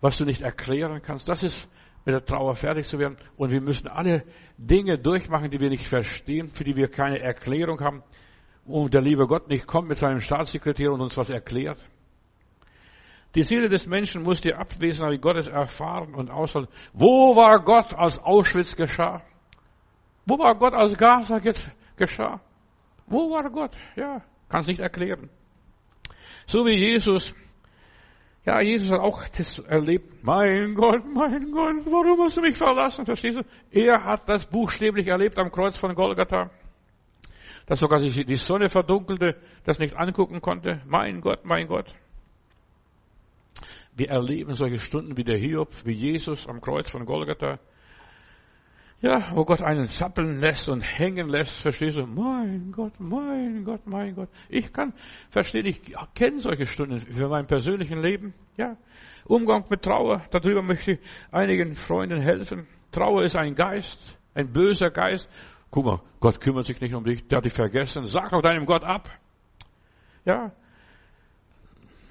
[0.00, 1.28] was du nicht erklären kannst.
[1.28, 1.68] Das ist
[2.04, 3.16] mit der Trauer fertig zu werden.
[3.36, 4.24] Und wir müssen alle
[4.58, 8.02] Dinge durchmachen, die wir nicht verstehen, für die wir keine Erklärung haben.
[8.64, 11.78] Und der liebe Gott nicht kommt mit seinem Staatssekretär und uns was erklärt.
[13.34, 16.70] Die Seele des Menschen muss die Abwesenheit Gottes erfahren und aushalten.
[16.92, 19.22] Wo war Gott, als Auschwitz geschah?
[20.26, 21.40] Wo war Gott, als Gaza
[21.96, 22.40] geschah?
[23.06, 23.72] Wo war Gott?
[23.96, 25.30] Ja, kann es nicht erklären.
[26.52, 27.34] So wie Jesus
[28.44, 30.22] ja, Jesus hat auch das erlebt.
[30.22, 33.06] Mein Gott, mein Gott, warum hast du mich verlassen?
[33.06, 33.44] Verstehst du?
[33.70, 36.50] Er hat das buchstäblich erlebt am Kreuz von Golgatha.
[37.66, 40.82] Dass sogar sich die Sonne verdunkelte, das nicht angucken konnte.
[40.86, 41.94] Mein Gott, mein Gott.
[43.94, 47.60] Wir erleben solche Stunden wie der Hiob, wie Jesus am Kreuz von Golgatha.
[49.02, 52.06] Ja, wo Gott einen zappeln lässt und hängen lässt, verstehst du?
[52.06, 54.28] Mein Gott, mein Gott, mein Gott.
[54.48, 54.94] Ich kann
[55.28, 55.82] verstehen, ich
[56.14, 58.32] kenne solche Stunden für mein persönlichen Leben.
[58.56, 58.76] Ja,
[59.24, 60.98] Umgang mit Trauer, darüber möchte ich
[61.32, 62.68] einigen Freunden helfen.
[62.92, 65.28] Trauer ist ein Geist, ein böser Geist.
[65.72, 68.06] Guck mal, Gott kümmert sich nicht um dich, der hat dich vergessen.
[68.06, 69.10] Sag doch deinem Gott ab.
[70.24, 70.52] Ja,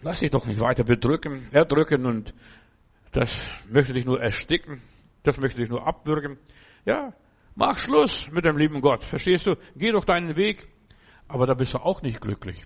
[0.02, 2.34] lass dich doch nicht weiter bedrücken, erdrücken und
[3.14, 3.32] das
[3.70, 4.82] möchte dich nur ersticken,
[5.24, 6.38] das möchte dich nur abwürgen.
[6.86, 7.14] Ja,
[7.56, 9.04] mach Schluss mit dem lieben Gott.
[9.04, 9.56] Verstehst du?
[9.76, 10.68] Geh doch deinen Weg.
[11.28, 12.66] Aber da bist du auch nicht glücklich.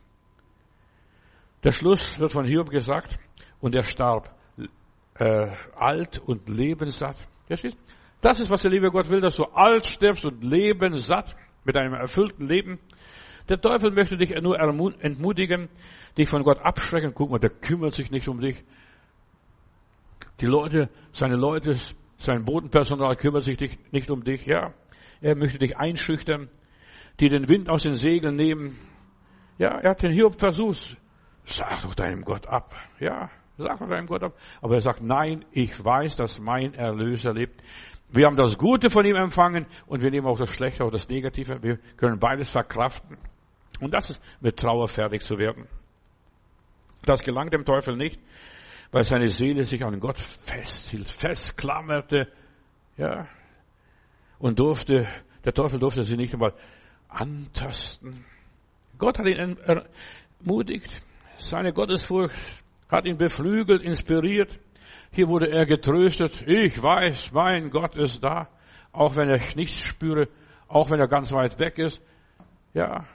[1.64, 3.18] Der Schluss wird von Hiob gesagt
[3.60, 4.36] und er starb
[5.16, 7.18] äh, alt und lebenssatt.
[7.48, 7.78] Verstehst?
[8.22, 11.94] Das ist, was der liebe Gott will, dass du alt stirbst und lebenssatt mit einem
[11.94, 12.80] erfüllten Leben.
[13.50, 15.70] Der Teufel möchte dich nur entmutigen,
[16.18, 17.14] dich von Gott abschrecken.
[17.14, 18.64] Guck mal, der kümmert sich nicht um dich.
[20.42, 21.76] Die Leute, seine Leute
[22.26, 23.58] sein Bodenpersonal kümmert sich
[23.92, 24.74] nicht um dich, ja.
[25.22, 26.50] Er möchte dich einschüchtern,
[27.20, 28.78] die den Wind aus den Segeln nehmen.
[29.58, 30.98] Ja, er hat den Hiob versucht.
[31.46, 32.76] Sag doch deinem Gott ab.
[33.00, 34.34] Ja, sag doch deinem Gott ab.
[34.62, 37.62] Aber er sagt, nein, ich weiß, dass mein Erlöser lebt.
[38.10, 41.10] Wir haben das Gute von ihm empfangen und wir nehmen auch das Schlechte, auch das
[41.10, 41.62] Negative.
[41.64, 43.18] Wir können beides verkraften.
[43.80, 45.68] Und das ist mit Trauer fertig zu werden.
[47.04, 48.20] Das gelangt dem Teufel nicht
[48.96, 52.30] weil seine Seele sich an Gott festhielt, festklammerte,
[52.96, 53.28] ja,
[54.40, 55.06] und durfte,
[55.44, 56.54] der Teufel durfte sie nicht einmal
[57.10, 58.24] antasten.
[58.98, 59.58] Gott hat ihn
[60.40, 60.90] ermutigt,
[61.40, 62.40] seine Gottesfurcht
[62.88, 64.58] hat ihn beflügelt, inspiriert.
[65.12, 66.48] Hier wurde er getröstet.
[66.48, 68.48] Ich weiß, mein Gott ist da,
[68.94, 70.30] auch wenn ich nichts spüre,
[70.70, 72.02] auch wenn er ganz weit weg ist.
[72.74, 73.06] Ja,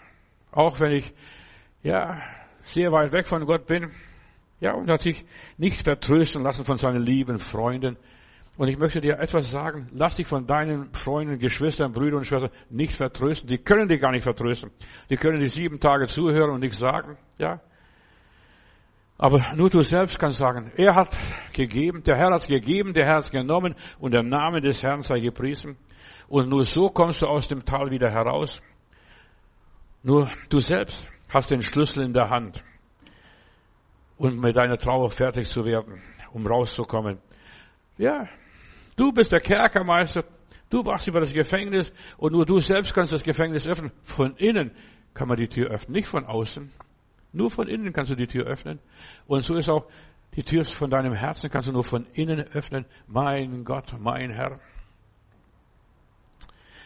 [0.53, 1.14] auch wenn ich,
[1.83, 2.21] ja,
[2.64, 3.90] sehr weit weg von Gott bin.
[4.61, 5.25] Ja, und hat sich
[5.57, 7.96] nicht vertrösten lassen von seinen lieben Freunden.
[8.57, 9.88] Und ich möchte dir etwas sagen.
[9.92, 13.49] Lass dich von deinen Freunden, Geschwistern, Brüdern und Schwestern nicht vertrösten.
[13.49, 14.70] Die können dich gar nicht vertrösten.
[15.09, 17.16] Die können dir sieben Tage zuhören und nichts sagen.
[17.38, 17.61] Ja.
[19.16, 21.16] Aber nur du selbst kannst sagen, er hat
[21.55, 25.20] gegeben, der Herr hat gegeben, der Herr hat genommen und der Name des Herrn sei
[25.20, 25.79] gepriesen.
[26.29, 28.61] Und nur so kommst du aus dem Tal wieder heraus.
[30.03, 32.62] Nur du selbst hast den Schlüssel in der Hand
[34.20, 36.02] und mit deiner Trauer fertig zu werden,
[36.33, 37.18] um rauszukommen.
[37.96, 38.28] Ja,
[38.94, 40.24] du bist der Kerkermeister,
[40.68, 43.92] du wachst über das Gefängnis und nur du selbst kannst das Gefängnis öffnen.
[44.02, 44.72] Von innen
[45.14, 46.70] kann man die Tür öffnen, nicht von außen.
[47.33, 48.78] Nur von innen kannst du die Tür öffnen.
[49.26, 49.87] Und so ist auch
[50.37, 52.85] die Tür von deinem Herzen kannst du nur von innen öffnen.
[53.06, 54.61] Mein Gott, mein Herr.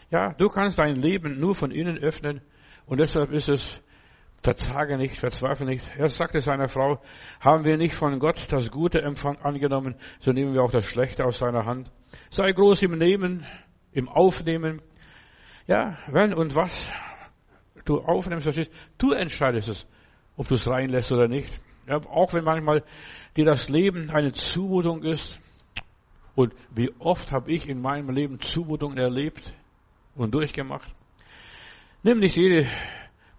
[0.09, 2.39] Ja, du kannst dein Leben nur von innen öffnen.
[2.85, 3.81] Und deshalb ist es
[4.45, 5.83] Verzage nicht, verzweifle nicht.
[5.97, 7.01] Er sagte seiner Frau,
[7.39, 11.39] haben wir nicht von Gott das Gute angenommen, so nehmen wir auch das Schlechte aus
[11.39, 11.91] seiner Hand.
[12.29, 13.43] Sei groß im Nehmen,
[13.91, 14.83] im Aufnehmen.
[15.65, 16.91] Ja, wenn und was
[17.85, 19.87] du aufnimmst, verstehst, du entscheidest es,
[20.37, 21.49] ob du es reinlässt oder nicht.
[21.87, 22.83] Ja, auch wenn manchmal
[23.35, 25.39] dir das Leben eine Zumutung ist.
[26.35, 29.55] Und wie oft habe ich in meinem Leben Zumutungen erlebt
[30.13, 30.93] und durchgemacht.
[32.03, 32.67] Nimm nicht jede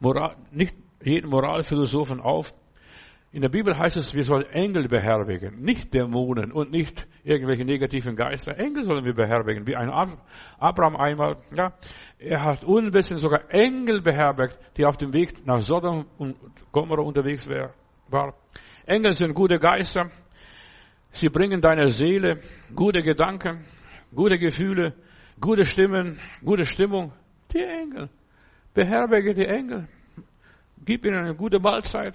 [0.01, 2.53] Moral, nicht jeden Moralphilosophen auf.
[3.33, 8.17] In der Bibel heißt es, wir sollen Engel beherbergen, nicht Dämonen und nicht irgendwelche negativen
[8.17, 8.57] Geister.
[8.57, 9.91] Engel sollen wir beherbergen, wie ein
[10.59, 11.75] Abraham einmal, ja.
[12.19, 16.37] Er hat unwissend sogar Engel beherbergt, die auf dem Weg nach Sodom und
[16.73, 17.47] Gomorrah unterwegs
[18.09, 18.33] waren.
[18.87, 20.11] Engel sind gute Geister.
[21.11, 22.41] Sie bringen deiner Seele
[22.75, 23.67] gute Gedanken,
[24.15, 24.95] gute Gefühle,
[25.41, 27.13] gute Stimmen, gute Stimmung.
[27.53, 28.09] Die Engel.
[28.73, 29.89] Beherberge die Engel.
[30.87, 32.15] Gib ihnen eine gute Mahlzeit.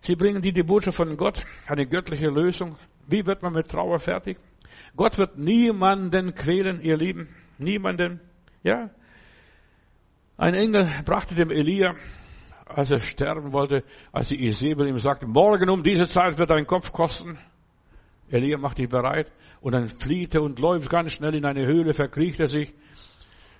[0.00, 2.76] Sie bringen dir die Botschaft von Gott, eine göttliche Lösung.
[3.06, 4.38] Wie wird man mit Trauer fertig?
[4.96, 7.28] Gott wird niemanden quälen, ihr Lieben.
[7.58, 8.20] Niemanden.
[8.64, 8.90] Ja.
[10.36, 11.94] Ein Engel brachte dem Elia,
[12.66, 16.66] als er sterben wollte, als die Isabel ihm sagte, morgen um diese Zeit wird dein
[16.66, 17.38] Kopf kosten.
[18.28, 19.30] Elia macht dich bereit
[19.60, 22.74] und dann flieht er und läuft ganz schnell in eine Höhle, verkriecht er sich.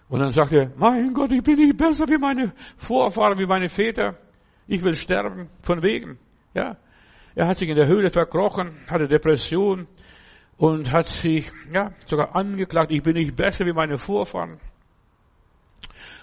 [0.09, 3.69] Und dann sagt er, mein Gott, ich bin nicht besser wie meine Vorfahren, wie meine
[3.69, 4.17] Väter.
[4.69, 6.19] Ich will sterben, von wegen.
[6.55, 6.77] Ja.
[7.35, 9.87] Er hat sich in der Höhle verkrochen, hatte Depression
[10.57, 14.59] und hat sich, ja, sogar angeklagt, ich bin nicht besser wie meine Vorfahren.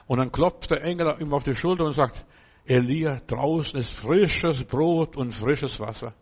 [0.08, 2.26] Und dann klopft der Engel ihm auf die Schulter und sagt,
[2.65, 6.13] Elia, draußen ist frisches Brot und frisches Wasser.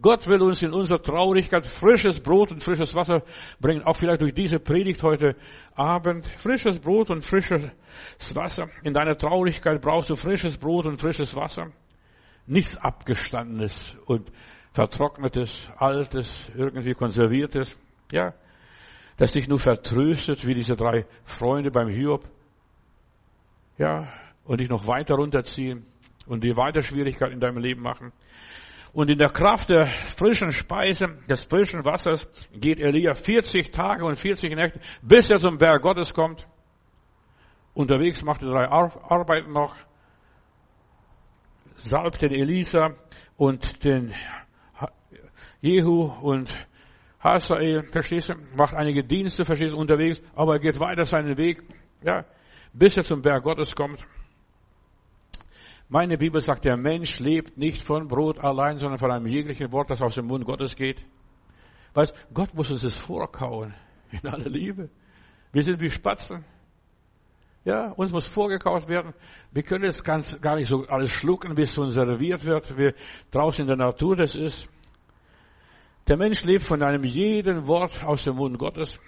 [0.00, 3.22] Gott will uns in unserer Traurigkeit frisches Brot und frisches Wasser
[3.60, 3.82] bringen.
[3.82, 5.36] Auch vielleicht durch diese Predigt heute
[5.74, 6.26] Abend.
[6.26, 7.70] Frisches Brot und frisches
[8.34, 8.68] Wasser.
[8.82, 11.72] In deiner Traurigkeit brauchst du frisches Brot und frisches Wasser.
[12.46, 14.32] Nichts abgestandenes und
[14.72, 17.78] vertrocknetes, altes, irgendwie konserviertes.
[18.10, 18.34] Ja.
[19.18, 22.24] Das dich nur vertröstet, wie diese drei Freunde beim Hiob.
[23.76, 24.08] Ja.
[24.44, 25.84] Und dich noch weiter runterziehen
[26.26, 28.12] und dir weiter Schwierigkeiten in deinem Leben machen.
[28.92, 34.18] Und in der Kraft der frischen Speise, des frischen Wassers, geht Elia 40 Tage und
[34.18, 36.46] 40 Nächte, bis er zum Berg Gottes kommt.
[37.72, 39.76] Unterwegs macht er drei Arbeiten noch,
[41.76, 42.90] salbt den Elisa
[43.36, 44.12] und den
[45.60, 46.54] Jehu und
[47.22, 51.62] Hazael, verstehst du, macht einige Dienste, verstehst du, unterwegs, aber er geht weiter seinen Weg,
[52.02, 52.24] ja,
[52.72, 54.04] bis er zum Berg Gottes kommt.
[55.92, 59.90] Meine Bibel sagt, der Mensch lebt nicht von Brot allein, sondern von einem jeglichen Wort,
[59.90, 61.04] das aus dem Mund Gottes geht.
[61.94, 63.74] Weißt, Gott muss uns das vorkauen.
[64.12, 64.88] In aller Liebe.
[65.50, 66.44] Wir sind wie Spatzen.
[67.64, 69.14] Ja, uns muss vorgekaut werden.
[69.50, 72.94] Wir können jetzt ganz, gar nicht so alles schlucken, bis es uns serviert wird, wie
[73.32, 74.68] draußen in der Natur das ist.
[76.06, 79.00] Der Mensch lebt von einem jeden Wort aus dem Mund Gottes.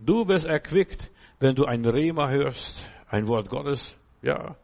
[0.00, 3.96] Du wirst erquickt, wenn du ein Rema hörst, ein Wort Gottes.
[4.22, 4.56] Ja,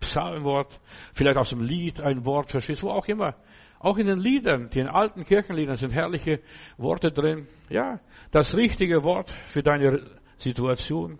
[0.00, 0.80] Psalmwort,
[1.14, 3.34] vielleicht aus dem Lied ein Wort verstehst, wo auch immer.
[3.78, 6.40] Auch in den Liedern, den alten Kirchenliedern sind herrliche
[6.76, 7.46] Worte drin.
[7.68, 10.02] Ja, das richtige Wort für deine
[10.38, 11.18] Situation.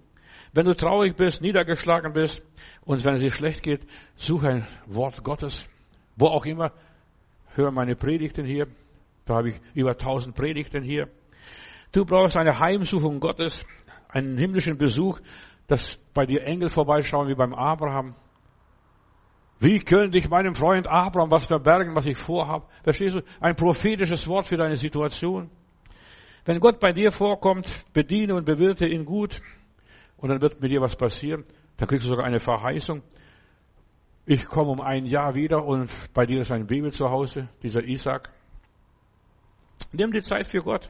[0.53, 2.43] Wenn du traurig bist, niedergeschlagen bist
[2.83, 5.69] und wenn es dir schlecht geht, such ein Wort Gottes.
[6.17, 6.73] Wo auch immer.
[7.55, 8.67] Hör meine Predigten hier.
[9.25, 11.09] Da habe ich über tausend Predigten hier.
[11.93, 13.65] Du brauchst eine Heimsuchung Gottes,
[14.09, 15.21] einen himmlischen Besuch,
[15.67, 18.15] dass bei dir Engel vorbeischauen wie beim Abraham.
[19.61, 22.67] Wie könnte ich meinem Freund Abraham was verbergen, was ich vorhabe?
[22.83, 23.23] Verstehst du?
[23.41, 25.51] Ein prophetisches Wort für deine Situation.
[26.47, 29.43] Wenn Gott bei dir vorkommt, bediene und bewirte ihn gut
[30.17, 31.45] und dann wird mit dir was passieren.
[31.77, 33.03] Dann kriegst du sogar eine Verheißung.
[34.25, 37.85] Ich komme um ein Jahr wieder und bei dir ist ein Baby zu Hause, dieser
[37.85, 38.31] Isaac.
[39.93, 40.89] Nimm die Zeit für Gott.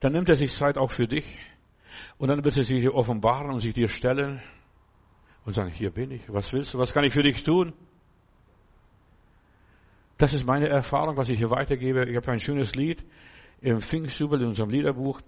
[0.00, 1.38] Dann nimmt er sich Zeit auch für dich.
[2.18, 4.42] Und dann wird er sich dir offenbaren und sich dir stellen
[5.48, 7.72] und sagen, hier bin ich, was willst du, was kann ich für dich tun?
[10.18, 12.04] Das ist meine Erfahrung, was ich hier weitergebe.
[12.04, 13.02] Ich habe ein schönes Lied
[13.62, 15.22] im Pfingstjubel in unserem Liederbuch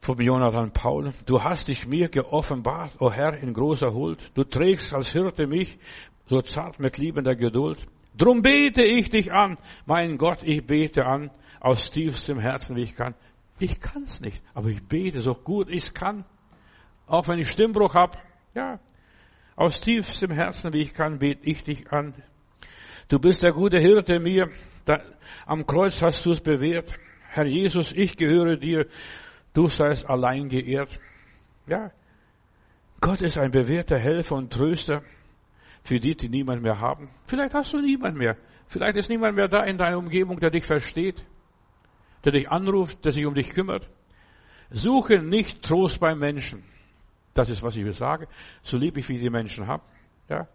[0.00, 1.12] von Jonathan Paul.
[1.24, 4.20] Du hast dich mir geoffenbart, o oh Herr, in großer Huld.
[4.36, 5.76] Du trägst als Hirte mich
[6.28, 7.84] so zart mit liebender Geduld.
[8.16, 12.94] Drum bete ich dich an, mein Gott, ich bete an, aus tiefstem Herzen, wie ich
[12.94, 13.16] kann.
[13.58, 16.24] Ich kann's nicht, aber ich bete so gut ich kann.
[17.08, 18.22] Auch wenn ich Stimmbruch hab,
[18.54, 18.78] ja,
[19.56, 22.14] aus tiefstem Herzen, wie ich kann, bete ich dich an.
[23.08, 24.50] Du bist der gute Hirte mir.
[25.46, 26.92] Am Kreuz hast du es bewährt.
[27.28, 28.86] Herr Jesus, ich gehöre dir.
[29.54, 31.00] Du seist allein geehrt.
[31.66, 31.90] Ja.
[33.00, 35.02] Gott ist ein bewährter Helfer und Tröster
[35.82, 37.10] für die, die niemand mehr haben.
[37.26, 38.36] Vielleicht hast du niemand mehr.
[38.66, 41.24] Vielleicht ist niemand mehr da in deiner Umgebung, der dich versteht,
[42.24, 43.88] der dich anruft, der sich um dich kümmert.
[44.70, 46.64] Suche nicht Trost beim Menschen.
[47.36, 48.26] Das ist, was ich will sagen.
[48.62, 49.82] So lieb ich, wie die Menschen haben.
[50.28, 50.48] Ja.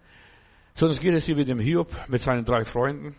[0.74, 3.16] Sonst geht es dir wie dem Hiob mit seinen drei Freunden.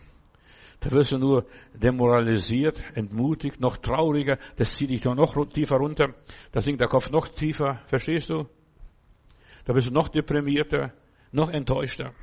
[0.81, 4.37] Da wirst du nur demoralisiert, entmutigt, noch trauriger.
[4.57, 6.13] Das zieht dich noch tiefer runter.
[6.51, 7.79] Da sinkt der Kopf noch tiefer.
[7.85, 8.49] Verstehst du?
[9.63, 10.91] Da bist du noch deprimierter.
[11.31, 12.13] noch enttäuschter.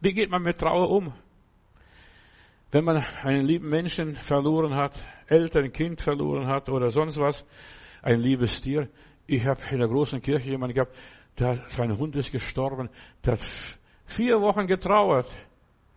[0.00, 1.14] Wie geht man mit Trauer um?
[2.70, 7.46] Wenn man einen lieben Menschen verloren hat, Eltern, Kind verloren hat oder sonst was,
[8.02, 8.90] ein liebes Tier.
[9.26, 10.94] Ich habe in der großen Kirche jemanden gehabt,
[11.38, 12.90] der, sein Hund ist gestorben,
[13.24, 15.28] der hat vier Wochen getrauert,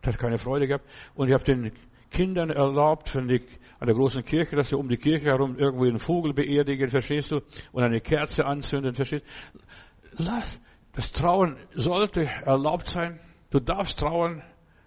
[0.04, 0.86] der hat keine Freude gehabt.
[1.16, 1.72] Und ich habe den
[2.10, 3.42] Kindern erlaubt, wenn die,
[3.80, 7.32] an der großen Kirche, dass sie um die Kirche herum irgendwo einen Vogel beerdigen, verstehst
[7.32, 10.24] du, und eine Kerze anzünden, verstehst du.
[10.24, 10.60] Lass,
[10.94, 13.20] das Trauen sollte erlaubt sein.
[13.52, 14.42] Du darfst trauern,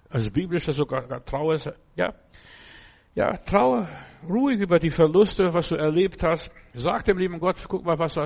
[0.08, 1.58] also biblisch sogar Trauer,
[1.94, 2.14] ja.
[3.14, 3.88] Ja, traue
[4.28, 6.52] ruhig über die Verluste, was du erlebt hast.
[6.74, 8.16] Sag dem lieben Gott, guck mal, was,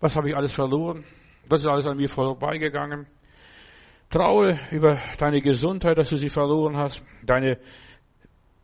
[0.00, 1.04] was habe ich alles verloren?
[1.48, 3.06] Was ist alles an mir vorbeigegangen?
[4.10, 7.58] Traue über deine Gesundheit, dass du sie verloren hast, deine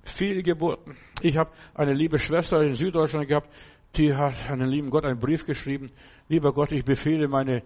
[0.03, 0.97] Fehlgeburten.
[1.21, 3.49] Ich habe eine liebe Schwester in Süddeutschland gehabt,
[3.97, 5.93] die hat an den lieben Gott einen Brief geschrieben.
[6.29, 7.63] Lieber Gott, ich befehle meine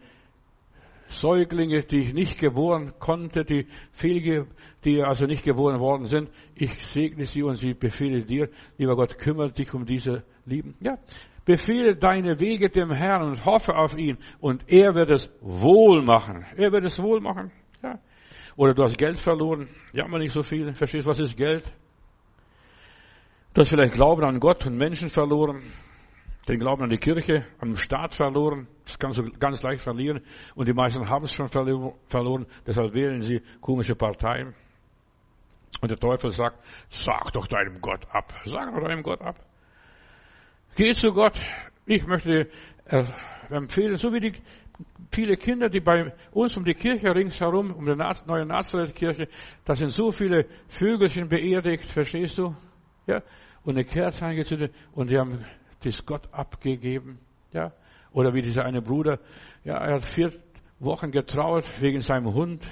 [1.09, 4.47] Säuglinge, die ich nicht geboren konnte, die Fehlge,
[4.85, 6.31] die also nicht geboren worden sind.
[6.55, 8.49] Ich segne sie und sie befehle dir.
[8.79, 10.75] Lieber Gott, kümmere dich um diese Lieben.
[10.81, 10.99] Ja.
[11.45, 16.45] Befehle deine Wege dem Herrn und hoffe auf ihn und er wird es wohl machen.
[16.57, 17.53] Er wird es wohl machen.
[17.83, 18.01] Ja.
[18.57, 19.69] Oder du hast Geld verloren.
[19.93, 20.73] Jammer nicht so viel.
[20.75, 21.65] Verstehst, was ist Geld?
[23.55, 25.63] Du hast vielleicht Glauben an Gott und Menschen verloren
[26.49, 28.69] den Glauben an die Kirche, an den Staat verloren.
[28.85, 30.21] Das kannst du ganz leicht verlieren.
[30.55, 32.47] Und die meisten haben es schon verloren.
[32.67, 34.55] Deshalb wählen sie komische Parteien.
[35.81, 38.33] Und der Teufel sagt, sag doch deinem Gott ab.
[38.45, 39.37] Sag doch deinem Gott ab.
[40.77, 41.39] Geh zu Gott.
[41.85, 42.49] Ich möchte
[42.87, 43.05] äh,
[43.51, 44.33] empfehlen, so wie die
[45.11, 49.29] viele Kinder, die bei uns um die Kirche ringsherum, um die neue Nazareth-Kirche,
[49.65, 52.55] da sind so viele Vögelchen beerdigt, verstehst du?
[53.07, 53.23] Ja?
[53.65, 55.45] Und eine Kerze angezündet und die haben
[55.83, 57.19] das Gott abgegeben.
[57.53, 57.73] Ja?
[58.13, 59.19] Oder wie dieser eine Bruder,
[59.65, 60.33] ja, er hat vier
[60.79, 62.71] Wochen getrauert wegen seinem Hund.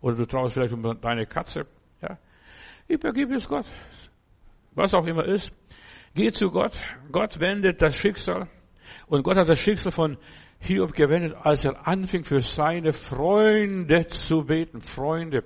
[0.00, 1.66] Oder du trauerst vielleicht um deine Katze.
[2.00, 2.18] Ja?
[2.88, 3.66] Übergib es Gott.
[4.74, 5.52] Was auch immer ist.
[6.14, 6.72] Geh zu Gott.
[7.12, 8.48] Gott wendet das Schicksal.
[9.06, 10.16] Und Gott hat das Schicksal von
[10.58, 14.80] Hiob gewendet, als er anfing, für seine Freunde zu beten.
[14.80, 15.44] Freunde.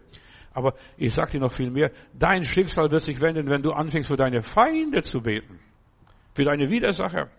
[0.52, 1.90] Aber ich sage dir noch viel mehr.
[2.14, 5.60] Dein Schicksal wird sich wenden, wenn du anfängst, für deine Feinde zu beten
[6.34, 7.30] für deine Widersacher,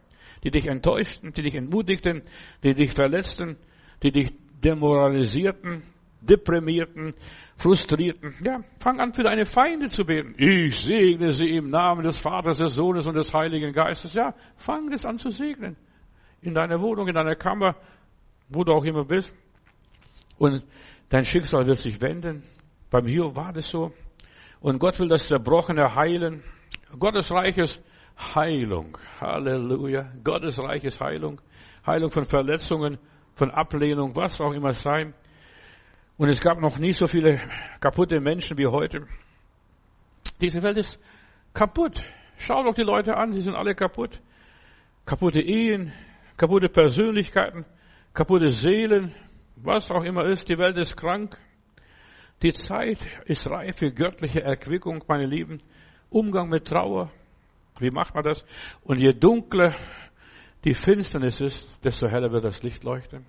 [0.43, 2.23] die dich enttäuschten, die dich entmutigten,
[2.63, 3.57] die dich verletzten,
[4.03, 5.83] die dich demoralisierten,
[6.21, 7.13] deprimierten,
[7.57, 8.35] frustrierten.
[8.43, 10.33] Ja, fang an für deine Feinde zu beten.
[10.37, 14.13] Ich segne sie im Namen des Vaters, des Sohnes und des Heiligen Geistes.
[14.13, 15.75] Ja, fang es an zu segnen.
[16.41, 17.75] In deiner Wohnung, in deiner Kammer,
[18.49, 19.33] wo du auch immer bist.
[20.37, 20.63] Und
[21.09, 22.43] dein Schicksal wird sich wenden.
[22.89, 23.93] Beim Hiob war das so.
[24.59, 26.43] Und Gott will das Zerbrochene heilen.
[26.97, 27.83] Gottes Reich ist
[28.17, 28.97] Heilung.
[29.19, 30.11] Halleluja.
[30.23, 31.41] Gottes Reich ist Heilung.
[31.85, 32.97] Heilung von Verletzungen,
[33.35, 35.13] von Ablehnung, was auch immer sein.
[36.17, 37.39] Und es gab noch nie so viele
[37.79, 39.05] kaputte Menschen wie heute.
[40.41, 40.99] Diese Welt ist
[41.53, 42.03] kaputt.
[42.37, 44.21] Schau doch die Leute an, sie sind alle kaputt.
[45.05, 45.93] Kaputte Ehen,
[46.37, 47.65] kaputte Persönlichkeiten,
[48.13, 49.13] kaputte Seelen,
[49.55, 50.49] was auch immer ist.
[50.49, 51.37] Die Welt ist krank.
[52.41, 55.61] Die Zeit ist reif für göttliche Erquickung, meine Lieben.
[56.09, 57.11] Umgang mit Trauer,
[57.79, 58.45] wie macht man das?
[58.83, 59.73] Und je dunkler
[60.63, 63.25] die Finsternis ist, desto heller wird das Licht leuchten.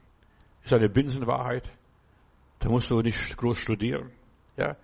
[0.65, 1.71] Ist eine Binsenwahrheit.
[2.61, 4.11] Da musst du nicht groß studieren.
[4.57, 4.77] Ja.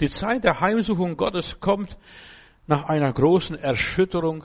[0.00, 1.96] Die Zeit der Heimsuchung Gottes kommt
[2.66, 4.44] nach einer großen Erschütterung.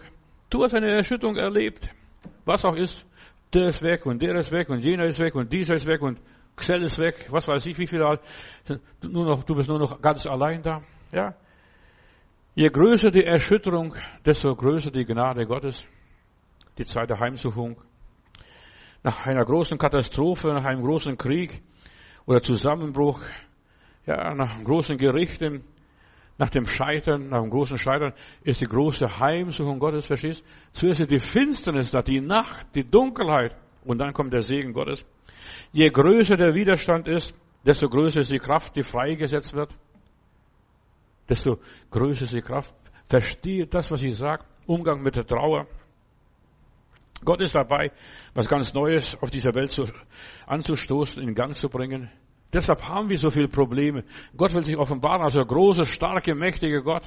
[0.49, 1.89] Du hast eine Erschütterung erlebt.
[2.45, 3.05] Was auch ist.
[3.53, 6.01] Der ist weg und der ist weg und jener ist weg und dieser ist weg
[6.01, 6.19] und
[6.55, 7.27] Xell ist weg.
[7.29, 8.19] Was weiß ich, wie viele.
[9.01, 10.83] Nur noch, du bist nur noch ganz allein da.
[11.11, 11.33] Ja.
[12.59, 13.93] Je größer die Erschütterung,
[14.25, 15.85] desto größer die Gnade Gottes.
[16.79, 17.79] Die Zeit der Heimsuchung.
[19.03, 21.61] Nach einer großen Katastrophe, nach einem großen Krieg
[22.25, 23.21] oder Zusammenbruch,
[24.07, 25.65] ja, nach großen Gerichten,
[26.39, 30.43] nach dem Scheitern, nach dem großen Scheitern ist die große Heimsuchung Gottes, verstehst?
[30.71, 35.05] Zuerst ist die Finsternis da, die Nacht, die Dunkelheit und dann kommt der Segen Gottes.
[35.73, 39.77] Je größer der Widerstand ist, desto größer ist die Kraft, die freigesetzt wird
[41.29, 41.59] desto
[41.91, 42.75] größer ist die Kraft.
[43.07, 44.43] Verstehe das, was ich sage.
[44.65, 45.67] Umgang mit der Trauer.
[47.23, 47.91] Gott ist dabei,
[48.33, 49.85] was ganz Neues auf dieser Welt zu,
[50.45, 52.11] anzustoßen, in Gang zu bringen.
[52.53, 54.03] Deshalb haben wir so viele Probleme.
[54.35, 57.03] Gott will sich offenbaren als der große, starke, mächtige Gott.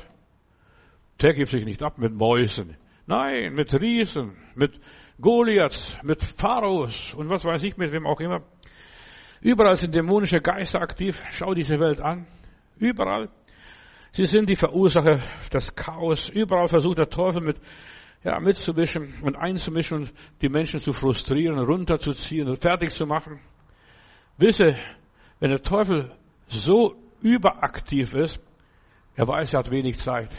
[1.21, 2.77] Der gibt sich nicht ab mit Mäusen.
[3.07, 4.81] Nein, mit Riesen, mit
[5.21, 8.43] Goliaths, mit Pharaos und was weiß ich, mit wem auch immer.
[9.41, 11.23] Überall sind dämonische Geister aktiv.
[11.31, 12.27] Schau diese Welt an.
[12.79, 13.31] Überall.
[14.13, 15.21] Sie sind die Verursacher
[15.53, 16.29] des Chaos.
[16.29, 17.61] Überall versucht der Teufel mit,
[18.25, 23.41] ja, mitzumischen und einzumischen und die Menschen zu frustrieren, runterzuziehen und fertig zu machen.
[24.37, 24.77] Wisse,
[25.41, 26.13] Wenn der Teufel
[26.49, 28.41] so überaktiv ist,
[29.17, 30.31] er weiß, er hat wenig Zeit.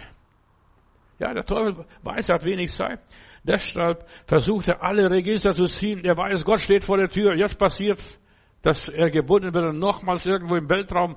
[1.19, 2.99] Ja, der Teufel weiß, er hat wenig Zeit.
[3.43, 6.03] Deshalb versucht er alle Register zu ziehen.
[6.03, 7.35] Er weiß, Gott steht vor der Tür.
[7.35, 7.99] Jetzt passiert,
[8.61, 11.15] dass er gebunden wird und nochmals irgendwo im Weltraum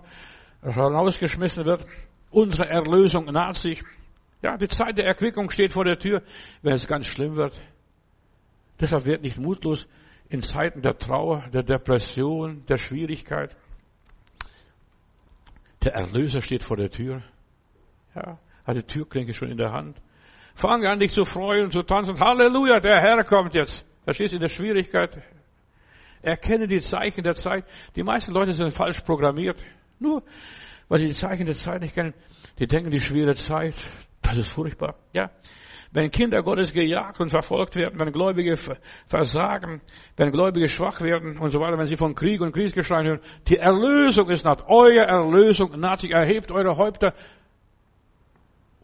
[0.63, 1.87] herausgeschmissen wird.
[2.35, 3.81] Unsere Erlösung naht sich.
[4.43, 6.21] Ja, die Zeit der Erquickung steht vor der Tür,
[6.63, 7.63] wenn es ganz schlimm wird.
[8.81, 9.87] Deshalb wird nicht mutlos
[10.29, 13.57] in Zeiten der Trauer, der Depression, der Schwierigkeit.
[15.85, 17.23] Der Erlöser steht vor der Tür.
[18.17, 19.97] Ja, hat die Türklinke schon in der Hand.
[20.57, 22.19] Fang an, dich zu freuen zu tanzen.
[22.19, 23.87] Halleluja, der Herr kommt jetzt.
[24.03, 25.23] Verstehst du, in der Schwierigkeit.
[26.21, 27.65] Erkenne die Zeichen der Zeit.
[27.95, 29.63] Die meisten Leute sind falsch programmiert.
[30.01, 30.25] Nur,
[30.89, 32.15] weil sie die Zeichen der Zeit nicht kennen.
[32.59, 33.75] Die denken, die schwere Zeit,
[34.23, 34.97] das ist furchtbar.
[35.13, 35.31] Ja.
[35.93, 38.57] Wenn Kinder Gottes gejagt und verfolgt werden, wenn Gläubige
[39.07, 39.81] versagen,
[40.17, 43.59] wenn Gläubige schwach werden und so weiter, wenn sie von Krieg und Kriegsgeschrei hören, die
[43.59, 44.65] Erlösung ist naht.
[44.67, 46.11] Eure Erlösung naht sich.
[46.11, 47.15] Erhebt eure Häupter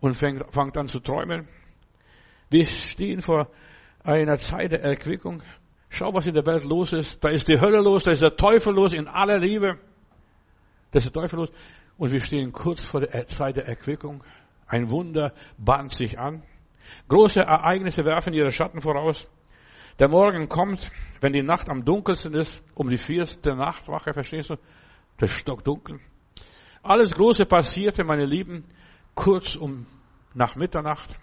[0.01, 1.48] und fängt, fangt an zu träumen.
[2.48, 3.51] Wir stehen vor
[4.05, 5.42] einer Zeit der Erquickung.
[5.88, 7.22] Schau, was in der Welt los ist.
[7.24, 9.78] Da ist die Hölle los, da ist der Teufel los in aller Liebe.
[10.92, 11.53] Da ist der Teufel los.
[12.01, 14.24] Und wir stehen kurz vor der Zeit der Erquickung.
[14.66, 16.42] Ein Wunder bahnt sich an.
[17.09, 19.28] Große Ereignisse werfen ihre Schatten voraus.
[19.98, 20.90] Der Morgen kommt,
[21.20, 24.57] wenn die Nacht am dunkelsten ist, um die vierte Nachtwache, verstehst du?
[25.18, 26.01] Das stockdunkel.
[26.82, 28.64] Alles Große passierte, meine Lieben,
[29.14, 29.86] kurz um
[30.32, 31.14] nach Mitternacht.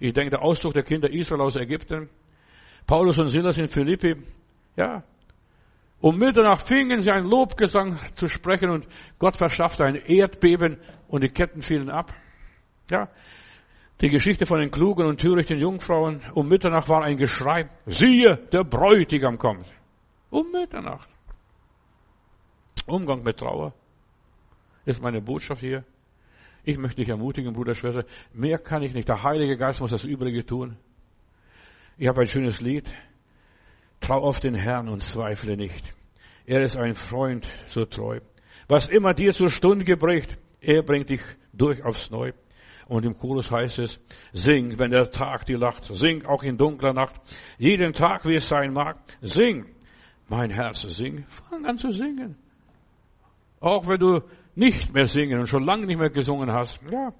[0.00, 2.10] Ich denke, der Ausdruck der Kinder Israel aus Ägypten.
[2.86, 4.16] Paulus und Silas in Philippi.
[4.76, 5.02] Ja.
[6.00, 8.88] Um Mitternacht fingen sie ein Lobgesang zu sprechen und
[9.18, 10.78] Gott verschaffte ein Erdbeben
[11.08, 12.14] und die Ketten fielen ab.
[12.90, 13.08] Ja.
[14.00, 16.22] Die Geschichte von den klugen und törichten Jungfrauen.
[16.34, 17.68] Um Mitternacht war ein Geschrei.
[17.84, 19.66] Siehe, der Bräutigam kommt.
[20.30, 21.08] Um Mitternacht.
[22.86, 23.74] Umgang mit Trauer
[24.86, 25.84] ist meine Botschaft hier.
[26.64, 29.08] Ich möchte dich ermutigen, Bruder, Schwester, mehr kann ich nicht.
[29.08, 30.76] Der Heilige Geist muss das Übrige tun.
[31.98, 32.90] Ich habe ein schönes Lied.
[34.00, 35.94] Trau auf den Herrn und zweifle nicht.
[36.46, 38.20] Er ist ein Freund so treu.
[38.68, 41.20] Was immer dir zur Stunde gebricht, er bringt dich
[41.52, 42.32] durch aufs Neu.
[42.86, 44.00] Und im Chorus heißt es,
[44.32, 47.14] sing, wenn der Tag dir lacht, sing auch in dunkler Nacht,
[47.56, 49.66] jeden Tag, wie es sein mag, sing.
[50.28, 52.36] Mein Herz, sing, fang an zu singen.
[53.60, 54.20] Auch wenn du
[54.54, 56.80] nicht mehr singen und schon lange nicht mehr gesungen hast.
[56.90, 57.12] Ja.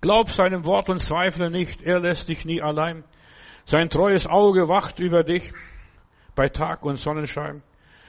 [0.00, 1.82] Glaub seinem Wort und zweifle nicht.
[1.82, 3.04] Er lässt dich nie allein.
[3.64, 5.52] Sein treues Auge wacht über dich
[6.34, 7.62] bei Tag und Sonnenschein.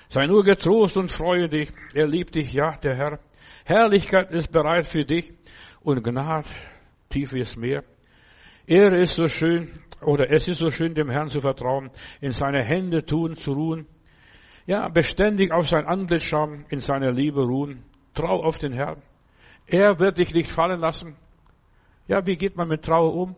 [0.10, 1.72] Sei nur getrost und freue dich.
[1.94, 3.20] Er liebt dich, ja, der Herr.
[3.66, 5.34] Herrlichkeit ist bereit für dich
[5.82, 6.48] und Gnade
[7.10, 7.84] tief wie es Meer.
[8.66, 9.70] Er ist so schön,
[10.02, 13.88] oder es ist so schön, dem Herrn zu vertrauen, in seine Hände tun, zu ruhen.
[14.66, 17.84] Ja, beständig auf sein Antlitz schauen, in seiner Liebe ruhen.
[18.14, 19.02] Trau auf den Herrn.
[19.68, 21.16] Er wird dich nicht fallen lassen.
[22.08, 23.36] Ja, wie geht man mit Trauer um?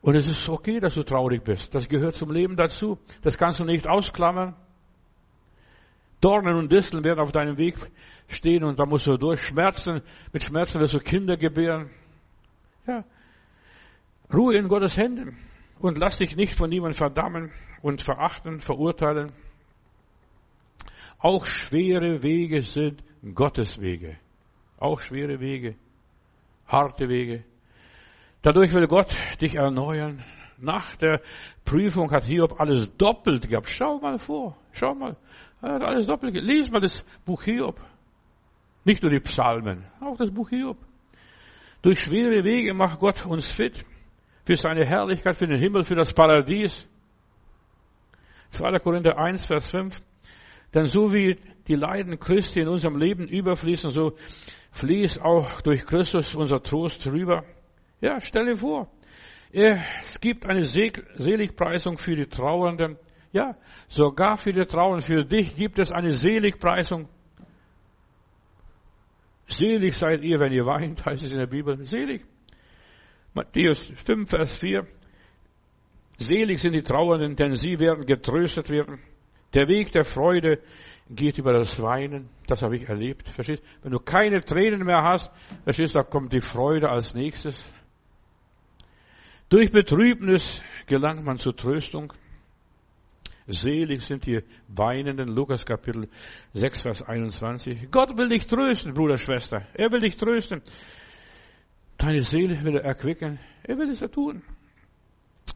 [0.00, 1.74] Und es ist okay, dass du traurig bist.
[1.74, 2.98] Das gehört zum Leben dazu.
[3.22, 4.54] Das kannst du nicht ausklammern.
[6.20, 7.76] Dornen und Disteln werden auf deinem Weg
[8.28, 11.90] stehen und da musst du durch Schmerzen, mit Schmerzen wirst du Kinder gebären.
[12.86, 13.04] Ja.
[14.32, 15.36] Ruhe in Gottes Händen
[15.78, 19.32] und lass dich nicht von niemandem verdammen und verachten, verurteilen.
[21.18, 23.02] Auch schwere Wege sind
[23.34, 24.18] Gottes Wege.
[24.78, 25.76] Auch schwere Wege,
[26.66, 27.44] harte Wege.
[28.46, 30.22] Dadurch will Gott dich erneuern.
[30.56, 31.20] Nach der
[31.64, 33.68] Prüfung hat Hiob alles doppelt gehabt.
[33.68, 35.16] Schau mal vor, schau mal.
[35.60, 36.48] Er hat alles doppelt gehabt.
[36.48, 37.80] Lies mal das Buch Hiob.
[38.84, 40.76] Nicht nur die Psalmen, auch das Buch Hiob.
[41.82, 43.84] Durch schwere Wege macht Gott uns fit
[44.44, 46.86] für seine Herrlichkeit, für den Himmel, für das Paradies.
[48.50, 48.78] 2.
[48.78, 50.00] Korinther 1, Vers 5.
[50.72, 51.36] Denn so wie
[51.66, 54.16] die Leiden Christi in unserem Leben überfließen, so
[54.70, 57.42] fließt auch durch Christus unser Trost rüber.
[58.00, 58.90] Ja, stell dir vor,
[59.52, 62.98] es gibt eine Seligpreisung für die Trauernden.
[63.32, 63.56] Ja,
[63.88, 67.08] sogar für die Trauernden, für dich gibt es eine Seligpreisung.
[69.48, 71.84] Selig seid ihr, wenn ihr weint, heißt es in der Bibel.
[71.84, 72.24] Selig.
[73.32, 74.86] Matthäus 5, Vers 4.
[76.18, 78.98] Selig sind die Trauernden, denn sie werden getröstet werden.
[79.54, 80.60] Der Weg der Freude
[81.08, 82.28] geht über das Weinen.
[82.46, 83.28] Das habe ich erlebt.
[83.28, 83.62] Verstehst?
[83.82, 85.30] Wenn du keine Tränen mehr hast,
[85.64, 87.62] verstehst, da kommt die Freude als nächstes.
[89.48, 92.12] Durch Betrübnis gelangt man zur Tröstung.
[93.46, 96.08] Selig sind die Weinenden, Lukas Kapitel
[96.54, 97.90] 6, Vers 21.
[97.92, 99.68] Gott will dich trösten, Bruder, Schwester.
[99.74, 100.62] Er will dich trösten.
[101.96, 103.38] Deine Seele will er erquicken.
[103.62, 104.42] Er will es ja tun.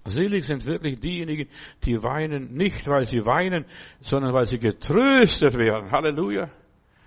[0.05, 1.49] Selig sind wirklich diejenigen,
[1.85, 3.67] die weinen, nicht weil sie weinen,
[4.01, 5.91] sondern weil sie getröstet werden.
[5.91, 6.49] Halleluja.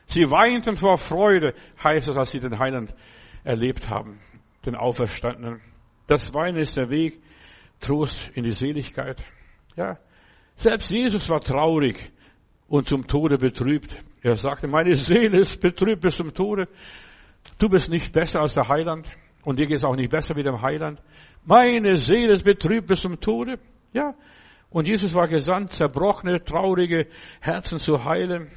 [0.05, 2.93] Sie weinten vor Freude, heißt es, als sie den Heiland
[3.45, 4.19] erlebt haben,
[4.65, 5.61] den Auferstandenen.
[6.07, 7.21] Das Weinen ist der Weg,
[7.79, 9.23] Trost in die Seligkeit.
[9.75, 9.97] Ja.
[10.55, 12.11] Selbst Jesus war traurig
[12.67, 13.95] und zum Tode betrübt.
[14.21, 16.67] Er sagte, meine Seele ist betrübt bis zum Tode.
[17.57, 19.07] Du bist nicht besser als der Heiland
[19.43, 21.01] und dir geht es auch nicht besser wie dem Heiland.
[21.43, 23.59] Meine Seele ist betrübt bis zum Tode.
[23.91, 24.15] Ja.
[24.69, 27.07] Und Jesus war gesandt, zerbrochene, traurige
[27.41, 28.49] Herzen zu heilen.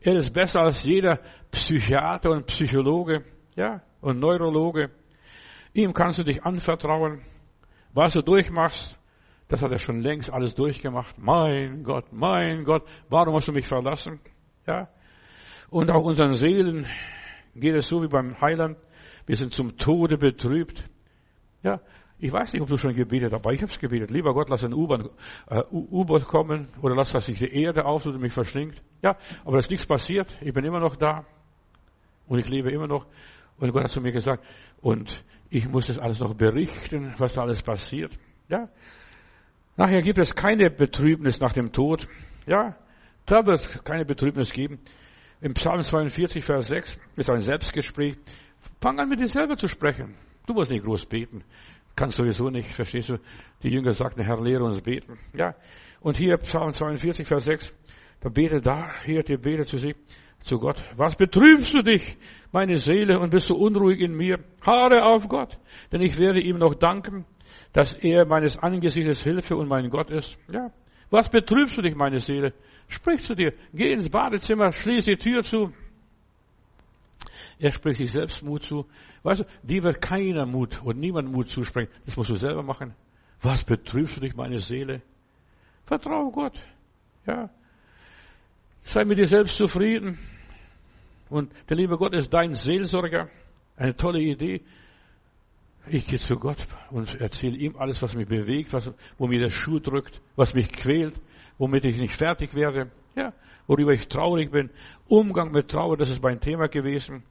[0.00, 1.20] Er ist besser als jeder
[1.50, 3.24] Psychiater und Psychologe,
[3.56, 4.90] ja, und Neurologe.
[5.78, 7.20] Ihm kannst du dich anvertrauen.
[7.92, 8.98] Was du durchmachst,
[9.46, 11.16] das hat er schon längst alles durchgemacht.
[11.18, 14.18] Mein Gott, mein Gott, warum hast du mich verlassen?
[14.66, 14.88] Ja.
[15.70, 16.84] Und auch unseren Seelen
[17.54, 18.76] geht es so wie beim Heiland.
[19.24, 20.82] Wir sind zum Tode betrübt.
[21.62, 21.80] Ja.
[22.18, 24.10] Ich weiß nicht, ob du schon gebetet hast, aber ich habe es gebetet.
[24.10, 25.12] Lieber Gott, lass ein U-Boot
[26.22, 28.82] äh, kommen oder lass, dass sich die Erde auftut und mich verschlingt.
[29.00, 30.36] Ja, aber da ist nichts passiert.
[30.40, 31.24] Ich bin immer noch da
[32.26, 33.06] und ich lebe immer noch.
[33.58, 34.44] Und Gott hat zu mir gesagt,
[34.80, 38.16] und ich muss das alles noch berichten, was da alles passiert.
[38.48, 38.68] Ja.
[39.76, 42.06] Nachher gibt es keine Betrübnis nach dem Tod.
[42.46, 42.76] Ja.
[43.26, 44.80] Da wird keine Betrübnis geben.
[45.40, 48.16] Im Psalm 42, Vers 6 ist ein Selbstgespräch.
[48.80, 50.16] Fang an, mit dir selber zu sprechen.
[50.46, 51.44] Du musst nicht groß beten.
[51.94, 53.18] Kannst sowieso nicht, verstehst du?
[53.62, 55.18] Die Jünger sagten, Herr, lehre uns beten.
[55.36, 55.54] Ja.
[56.00, 57.74] Und hier Psalm 42, Vers 6,
[58.20, 59.96] da betet da, hier, die betet zu sich,
[60.40, 60.82] zu Gott.
[60.96, 62.16] Was betrübst du dich,
[62.52, 64.38] meine Seele, und bist du unruhig in mir?
[64.62, 65.58] Haare auf Gott,
[65.92, 67.24] denn ich werde ihm noch danken,
[67.72, 70.38] dass er meines Angesichtes Hilfe und mein Gott ist.
[70.50, 70.70] Ja.
[71.10, 72.52] Was betrübst du dich, meine Seele?
[72.88, 75.72] Sprich zu dir, geh ins Badezimmer, schließ die Tür zu.
[77.58, 78.86] Er spricht sich selbst Mut zu.
[79.22, 81.90] Weißt du, dir wird keiner Mut und niemand Mut zusprechen.
[82.06, 82.94] Das musst du selber machen.
[83.42, 85.02] Was betrübst du dich, meine Seele?
[85.84, 86.58] Vertraue Gott.
[87.26, 87.50] Ja.
[88.88, 90.18] Sei mit dir selbst zufrieden.
[91.28, 93.28] Und der liebe Gott ist dein Seelsorger.
[93.76, 94.62] Eine tolle Idee.
[95.88, 96.56] Ich gehe zu Gott
[96.90, 100.68] und erzähle ihm alles, was mich bewegt, was, wo mir der Schuh drückt, was mich
[100.72, 101.14] quält,
[101.58, 103.34] womit ich nicht fertig werde, ja,
[103.66, 104.70] worüber ich traurig bin.
[105.06, 107.24] Umgang mit Trauer, das ist mein Thema gewesen.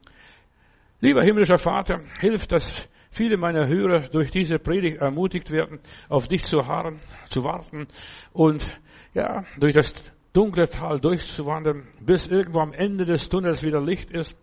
[1.00, 6.44] Lieber himmlischer Vater, hilf, dass viele meiner Hörer durch diese Predigt ermutigt werden, auf dich
[6.44, 7.00] zu harren,
[7.30, 7.88] zu warten
[8.32, 8.64] und
[9.12, 9.92] ja, durch das
[10.38, 14.36] dunkle Tal durchzuwandern, bis irgendwo am Ende des Tunnels wieder Licht ist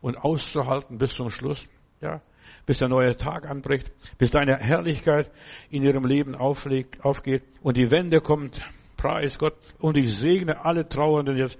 [0.00, 1.68] und auszuhalten bis zum Schluss,
[2.00, 2.22] ja,
[2.64, 5.30] bis der neue Tag anbricht, bis deine Herrlichkeit
[5.68, 8.58] in ihrem Leben auflegt, aufgeht und die Wende kommt,
[8.96, 11.58] preis Gott, und ich segne alle Trauernden jetzt,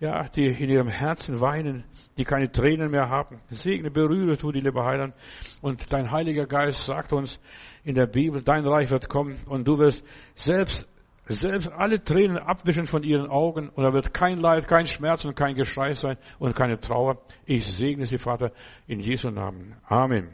[0.00, 1.84] ja, die in ihrem Herzen weinen,
[2.16, 3.42] die keine Tränen mehr haben.
[3.50, 5.14] Segne, berühre tu die, lieber Heiland.
[5.60, 7.38] Und dein Heiliger Geist sagt uns
[7.84, 10.02] in der Bibel, dein Reich wird kommen und du wirst
[10.36, 10.88] selbst,
[11.28, 15.34] selbst alle Tränen abwischen von ihren Augen und da wird kein Leid, kein Schmerz und
[15.34, 17.18] kein Geschrei sein und keine Trauer.
[17.44, 18.52] Ich segne sie, Vater,
[18.86, 19.74] in Jesu Namen.
[19.88, 20.28] Amen.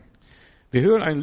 [0.70, 1.20] Wir hören ein